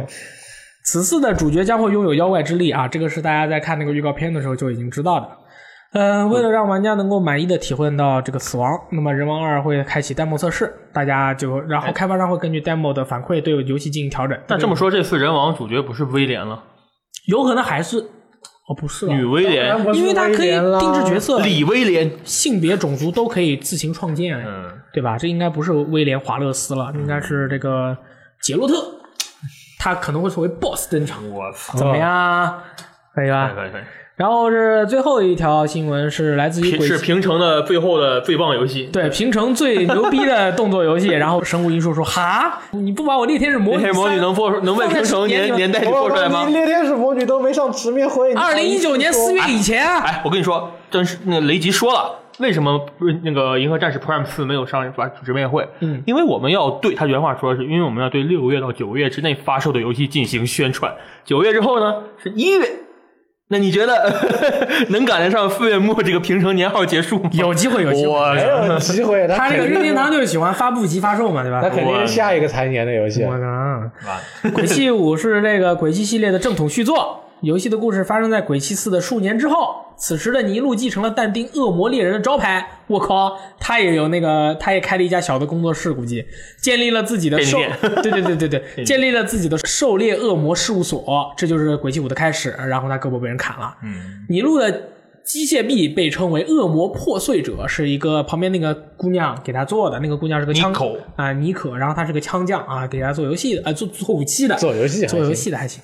[0.86, 5.28] 此次的主角将会拥有妖怪之力啊，这个是大家在看那个预告片的时候就已经知道的。
[5.94, 14.40] 嗯、为了让玩家能够满意的体会到这个死亡，那么《人王二》会开启 demo 测试，大家就然后开发商会根据 demo 的反馈对游戏进行调整。
[14.48, 16.64] 那这么说，这次人王主角不是威廉了，
[17.28, 22.10] 有可能还是哦不是啊女威廉，因为它可以定制角色，李威廉。
[22.24, 25.18] 性别、种族都可以自行创建，嗯，对吧？
[25.18, 27.98] 这应该不是威廉·华勒斯了，应该是这个
[28.42, 28.74] 杰洛特，
[29.78, 32.58] 他可能会作为 BOSS 登场，我操，怎么样？
[33.14, 33.52] 可以吧？
[33.54, 33.82] 可以可以，
[34.22, 37.00] 然后是最后一条新闻是来自于平是。
[37.00, 38.88] 平成的最后的最棒游戏。
[38.94, 46.54] 对，平成最牛逼的动作游戏， 然后神谷英树说：“哈，你不把我猎天使魔女魔女能播能为平成年年代里做出来吗你？
[46.54, 55.68] 猎天使魔女都没上直面会，二零一九年四月以前啊，哎，我跟你说，真是那个雷吉说了，为什么不是那个《银河战士 Prime 四》没有上发直面会？
[55.80, 60.94] 嗯，因为我们要对他原话说的是，因为我们要对六个月到九个月之内发售的游戏进行宣传，
[61.26, 62.70] 九个月之后呢是一月。
[63.52, 64.12] 那你觉得
[64.90, 67.30] 能赶得上四月末这个平成年号结束吗？
[67.34, 68.12] 有机会，有机会。
[68.14, 71.60] 我没有机会，他这个任天堂就是喜欢发布即发售嘛，对吧？
[71.62, 73.24] 那肯定是下一个财年的游戏。
[73.24, 74.50] 我靠！
[74.52, 79.76] 鬼泣五是这个鬼泣系列的正统续作，游戏的故事发生在鬼泣四的数年之后。
[79.98, 86.26] 此时的尼禄继承了但丁恶魔猎人的招牌，我靠，他也有那个，他也开了一家小的工作室，估计
[86.60, 87.60] 建立了自己的狩，
[88.02, 92.50] 对对对对对， 建立了自己的狩猎恶魔事务所，这就是鬼泣五的开始。
[92.68, 94.90] 然后他胳膊被人砍了，嗯，尼禄的
[95.24, 105.80] 机械臂被称为恶魔破碎者，是一个旁边那个姑娘给他做的，那个姑娘是个枪妮可啊，妮可，然后他是个枪匠啊，给他做游戏的，啊，做做武器的，做游戏还做游戏的还行。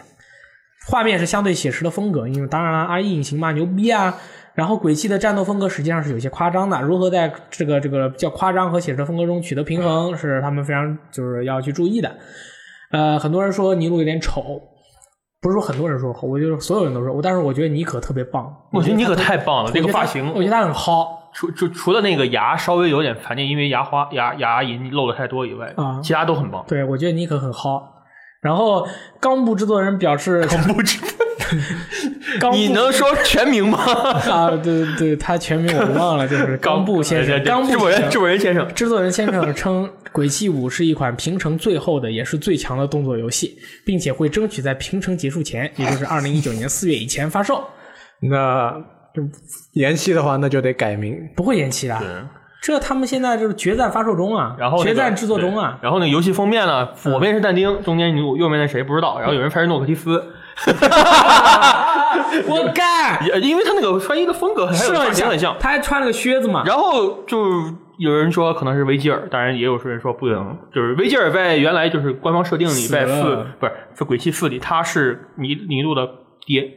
[0.90, 4.16] 画面是相对写实的风格，因为当然了，R 一引擎嘛，牛逼啊。
[4.56, 12.16] 然后鬼泣的战斗风格实际上是有些夸张的，如何在这个这个比较夸张和写实的风格中取得平衡，是他们非常就是要去注意的。
[12.90, 14.60] 呃，很多人说尼禄有点丑，
[15.40, 26.66] 不是说很多人说，我就是所有人都说，我但是我觉得妮可特别棒，我觉得妮可太棒了，那个发型我觉得他很薅除除除了那个牙稍微有点残念，因为牙花牙牙龈露的太多以外，啊其他都很棒。
[26.68, 27.80] 对我觉得妮可很薅。
[28.48, 28.88] 然后
[29.20, 30.48] 冈部制作人表示，
[32.54, 33.78] 你能说全名吗？
[33.78, 34.50] 啊？
[34.52, 37.44] 对对对，他全名我忘了，就是 冈部先生。
[37.44, 39.84] 冈部制作人，先生制作人先生，制作人先生称，
[40.14, 47.62] 《鬼泣五》是一款平成最后的也是最强的动作游戏，并且会争取在平成结束前，也就是二零一九年四月以前发售，
[48.22, 48.72] 那
[49.14, 49.22] 就
[49.74, 51.18] 延期的话，那就得改名。
[51.36, 52.30] 不会延期的。
[52.62, 55.78] 这他们现在就是决战发售中啊，然后那个决战制作中啊。
[55.82, 60.24] 然后那个游戏封面呢，左边是但丁，中间女主，右边那谁不知道，然后有人拍是诺克提斯，
[62.48, 65.56] 我干， 也因为他那个穿衣的风格还有发是很像，型很像。
[65.60, 66.64] 他还穿了个靴子嘛。
[66.66, 67.38] 然后就
[67.98, 73.22] 有人说可能是维吉尔，当然也有人说不能，就是维吉尔在原来就是官方设定里，死在四
[73.60, 76.08] 不是在鬼泣四里，他是尼尼禄的
[76.46, 76.70] 爹，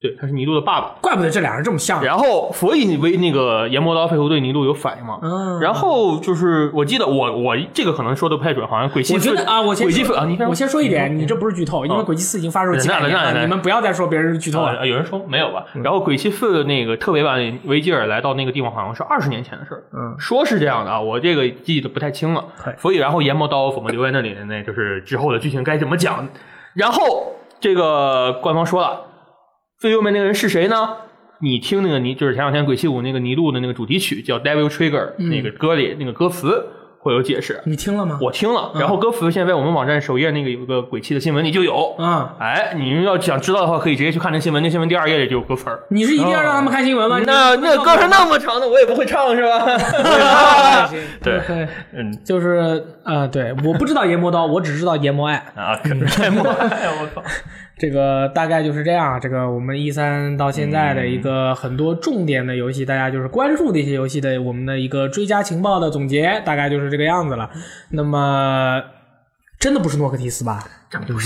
[0.00, 0.94] 对，他是尼禄的爸爸。
[1.02, 2.02] 怪不得这俩人这么像。
[2.02, 5.18] 然后，所以为那个研磨刀配合对尼禄有反应嘛。
[5.20, 14.78] 嗯然后就是我记得我我这个可能说的不太准，好像鬼泣四我觉得啊，我先说鬼泣啊，你先我先说一点，你你这不是剧透，因为哦《鬼泣四》已经发售几百年了，你们不要再说别人是剧透了。
[14.78, 15.66] 啊，有人说没有吧？
[15.84, 19.84] 然后鬼泣四的那个特别版维吉尔来到那个地方，好像是二十年前的事儿。
[19.92, 22.74] 嗯说是这样的啊，我这个记得不太清了对。
[22.78, 26.26] 所以，然后研磨刀怎么留在那里的那就是之后的剧情该怎么讲。
[26.72, 28.98] 然后这个官方说了，
[29.80, 30.90] 最右面那个人是谁呢？
[31.38, 36.66] 你听那个尼，就是前两天鬼泣五那个尼禄的那个主题曲叫《Devil Trigger》，那个歌里那个歌词
[36.98, 37.58] 会有解释。
[37.64, 38.18] 你听了吗？
[38.20, 41.94] 我听了，然后歌词现在在我们网站首页那个有个鬼泣的新闻里就有。
[41.96, 45.80] 啊，哎，你们要想知道的话，可以直接去看那新闻，那新闻第二页里就有歌词儿。
[45.88, 47.18] 你是一定要让他们看新闻吗？
[47.24, 49.64] 那那歌是那么长的，我也不会唱是吧？
[51.24, 55.36] 对，对，嗯就是呃，对，我不知道研磨刀，我只知道研磨爱。
[55.56, 57.22] 啊，可能太猛了，哎我靠！
[57.80, 59.18] 这个大概就是这样。
[59.20, 67.50] 这个我们一三到现在的一个很多重点的游戏，大家就是关注的一些游戏的我们的一个追加情报的总结，大概就是这个样子了。
[67.88, 68.82] 那么，
[69.58, 70.62] 真的不是诺克提斯吧？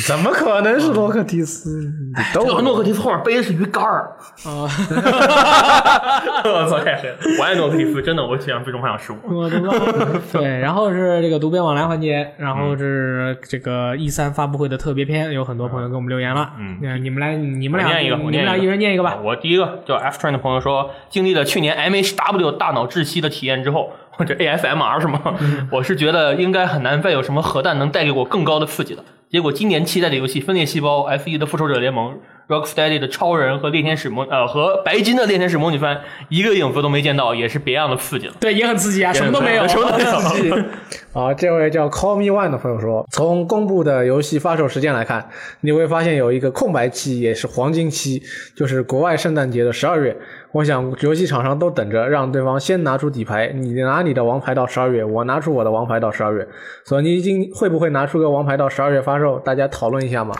[0.06, 1.90] 怎么可能是洛克提斯？
[2.34, 4.68] 都这个诺克提斯后面背的是鱼竿儿，啊，
[6.44, 7.16] 我操，太黑了！
[7.38, 9.16] 我爱诺克提斯，真的，我想最终幻想十五。
[9.24, 9.72] 我的妈！
[10.32, 16.50] 对，然后是这个读编往来环节，然后是这个 E 三发布会的特别篇，有很多朋友给我们留言了。
[16.58, 19.16] 嗯呃你们来，你们俩，念一个，你们俩一人念一个吧。
[19.22, 25.20] 我第一个叫 F Train 的朋友说，经历了去年 MHW 大脑窒息的体验之后，或者 ASMR 是吗？
[25.40, 29.02] 嗯我是觉得应该很难再有什么核弹能带给我更高的刺激了。
[29.35, 32.16] 结果今年期待的游戏《分裂细胞》、F1 的《复仇者联盟》、
[32.55, 38.35] Rocksteady 的《超人》和猎天使模呃和白金的猎天使模拟番，一个影子都没见到，也是别样的刺激了。
[38.39, 40.57] 对，也很刺激啊，什么都没有，什么都没有。
[41.20, 45.28] 啊， 这位叫 Call Me One 的朋友说，从公布的游戏发售时间来看，
[45.62, 48.22] 你会发现有一个空白期，也是黄金期，
[48.55, 50.16] 就是国外圣诞节的十二月。
[50.55, 56.46] 我想游戏厂商都等着让对方先拿出底牌，你拿你的王牌到十二月，我拿出我的王牌到十二月。
[56.84, 59.36] 索尼今会不会拿出个王牌到十二月发售？
[59.40, 60.32] 大家讨论一下嘛。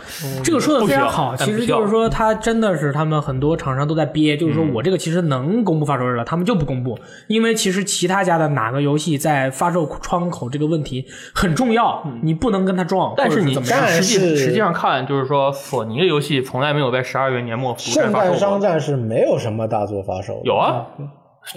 [0.45, 6.97] 这个说的非常好，其实就是说，他真的是他们很多厂商都在憋，就是嗯说我这个其实能公布发售日了，他们就不公布，
[7.27, 11.05] 因为其实其他家的哪个游戏在发售窗口这个问题
[11.35, 18.61] 很重要，你不能跟他撞，嗯但是你实际是实际上看，就是说索尼的游戏从来没有在十二月年末独占发售过。
[18.61, 20.87] 战是没有什么大作发售有啊，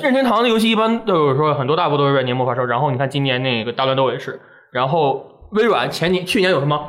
[0.01, 4.39] 任天堂的游戏一般都是说很多大部分都是在年末发售，然后你看今年那个大乱斗也是，
[4.71, 6.75] 然后微软前年去年有什么《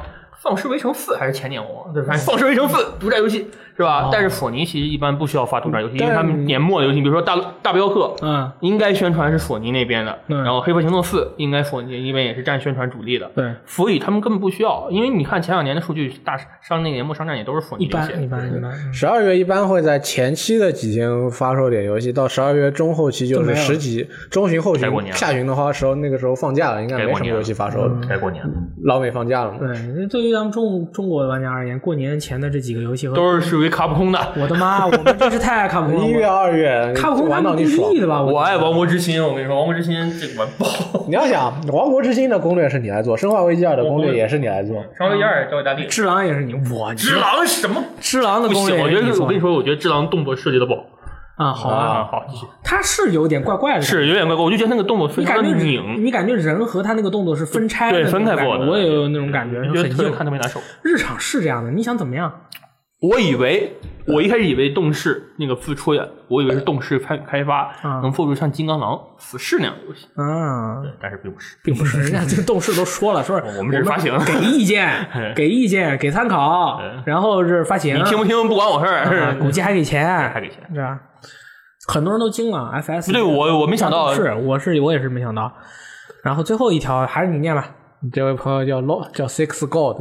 [0.43, 4.11] 放尸围城四》还是前年我忘了，对，反正《放尸围城四》独占游戏是吧？
[4.13, 28.01] 但是索尼其实一般不需要发独占游戏，因为他们年末的游戏，比如说大大镖客，嗯，应该宣传是索尼那边的，嗯然后《黑客行动四》应该索尼那边也是占宣传主力的，对，所以他们根本不需要，因为你看前两年的数据，大上那个年末商战也都是索尼一般一般一般，嗯十二月一般会在前期的几天发售点游戏，到十二月中后期就是十几，中旬后旬该过年下旬的话时候那个时候放假了，应该没什么游戏发售了。
[28.09, 28.53] 该过年了，
[28.83, 29.59] 老美放假了嘛？
[29.61, 34.19] 对，对于咱们中中国的玩家而言，过年前的这几个游戏都是属于卡普空的。
[34.37, 36.07] 我的妈，我们真是太爱卡普空了。
[36.09, 37.95] 一月、二月卡普空他玩到们你爽故。
[37.95, 38.23] 意的吧？
[38.23, 40.67] 我爱王国之心，我跟你说，王国之心这个玩爆。
[41.07, 44.77] 你要想，《王国之心》的攻略是你来做，《生化危机二》的攻略也是你来做。
[44.97, 45.85] 生化危机二交给大地。
[45.87, 47.83] 只狼也是你，我只狼什么？
[48.01, 50.83] 只狼的，攻略我觉也是你做得我跟你说，我觉得只狼动作设计的不好。
[51.37, 52.45] 啊，好啊，啊，好，继续。
[52.65, 58.67] 他是有点怪怪的，是有点怪怪，我就觉得那个动作非常你感觉的拧，你感觉人和他那个动作是分拆的分开过的。
[58.67, 60.17] 我也有那种感觉，我觉得特别很硬。
[60.17, 60.59] 看特别难受。
[60.83, 62.33] 日常是这样的，你想怎么样？
[63.01, 63.77] 我以为，
[64.09, 71.57] 我一开始以为动视那个复出呀，我以为是动视开开发啊能做出像金刚狼、死侍那样的游戏，啊，但是并不是。
[71.63, 80.59] 并不是，人家这个动视都说了，说 我们这是发行给意见， 给意见，给参考，然后是发行，你听不听不管我事啊儿， 估计还给钱，还给钱。
[80.75, 80.99] 是吧？
[81.87, 85.53] 很多人都惊了，FS 对，我我没想到，是，我是我也是没想到。
[86.25, 87.65] 然后最后一条还是你念吧，
[88.13, 89.99] 这位朋友叫 Lo 叫 Six God，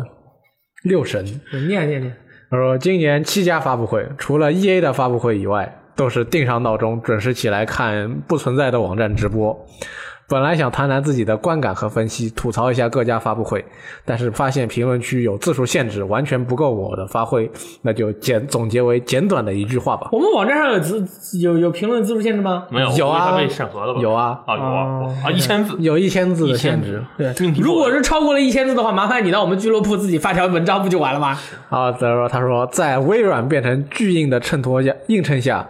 [0.83, 1.23] 六神。
[1.53, 2.17] 你念念念。
[2.49, 9.65] 他说今年七家发布会，除了 EA 的发布会以外，都是定上闹钟准时起来看不存在的网站直播。
[10.29, 13.63] 本来想谈谈自己的观感和分析，吐槽一下各家发布会，
[14.03, 17.49] 但是发现评论区有字数限制，完全不够我的发挥，
[17.81, 20.09] 那就简总结为简短的一句话吧。
[20.11, 21.07] 我们网站上有字
[21.39, 22.65] 有有评论字数限制吗？
[22.69, 24.01] 没有，有啊被审核了吧？
[24.01, 27.01] 有啊啊有啊哦啊一千字， 有一千字的限制。
[27.17, 31.39] 对，如果是超过了一千字的话，麻烦你到我们俱乐部自己发条文章不就完了吗？
[31.69, 35.65] 啊，他说他说在微软变成巨硬的衬托下映衬下，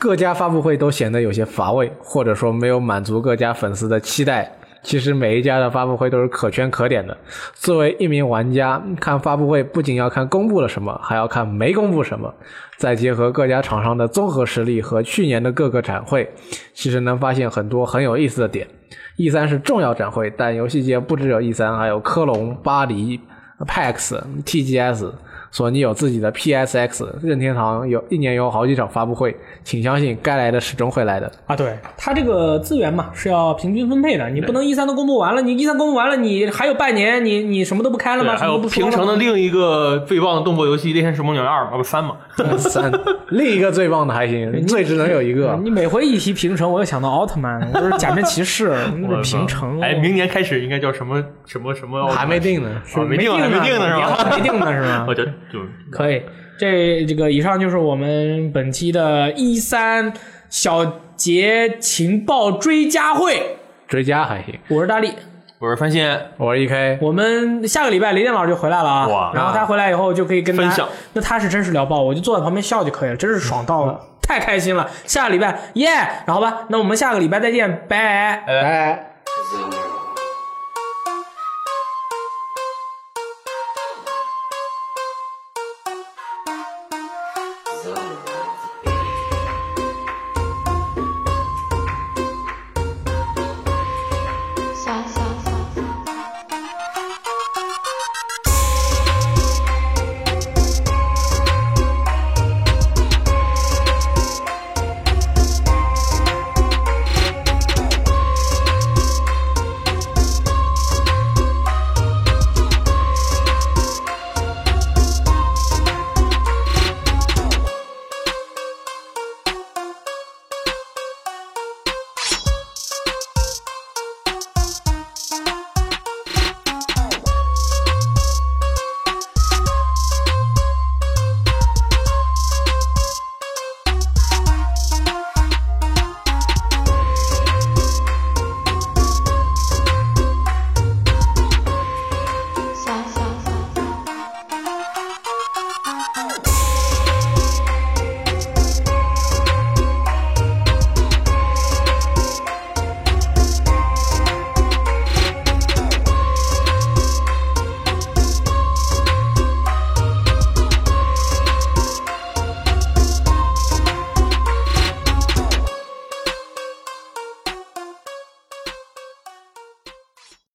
[0.00, 4.48] 各家发布会都显得有些乏味，或者说没有满足各家粉丝的期待。
[4.80, 7.16] 其实每一家的发布会都是可圈可点的。
[7.54, 12.32] 作为一名玩家，看发布会不仅要看公布了什么，还要看没公布什么。
[12.76, 16.30] 再结合各家厂商的综合实力和去年的各个展会，
[16.72, 18.68] 其实能发现很多很有意思的点。
[19.16, 23.20] E 3是重要展会，但游戏界不只有 E 3还有科隆、巴黎、
[23.66, 25.10] PAX、TGS。
[25.50, 31.30] 索尼有自己的 PSX，任天堂有一年有好几场发布会，请相信该来的始终会来的。
[31.46, 38.36] 啊，对，它这个资源嘛是要平均分配的，你不能一三都公布完了，你一三公布完了，你还有半年，你你什么都不开了吗？
[38.36, 42.16] 还有平成的另一个最棒的动作游戏《猎天使梦魇二》嘛，不三嘛？
[42.58, 42.92] 三，
[43.30, 45.58] 另一个最棒的还行，最只能有一个。
[45.62, 52.06] 你每回一提平成，我就想到奥特曼，我说假面骑士， 那个平成，哎，明年开始应该叫什么什么什么？
[52.08, 54.36] 还没定呢，啊，没定，还没定呢是吧？
[54.36, 55.14] 没定呢是吧 我？
[55.14, 56.22] 就就可以，
[56.58, 60.12] 这这个以上就是我们本期的一三
[60.48, 60.84] 小
[61.16, 63.56] 节情报追加会。
[63.86, 64.58] 追加还行。
[64.68, 65.12] 我是大力，
[65.58, 74.88] 我是范鑫，我是 EK，我们下个礼拜雷电老师就回来了啊，然后他回来以后就可以跟他分享，那他是真实聊爆，我就坐在旁边笑就可以了，真是爽到了太开心了。
[75.06, 75.88] 下个礼拜耶，
[76.26, 78.44] 然后吧，那我们下个礼拜再见，拜。
[78.46, 79.04] 哎。
[79.04, 79.17] Zing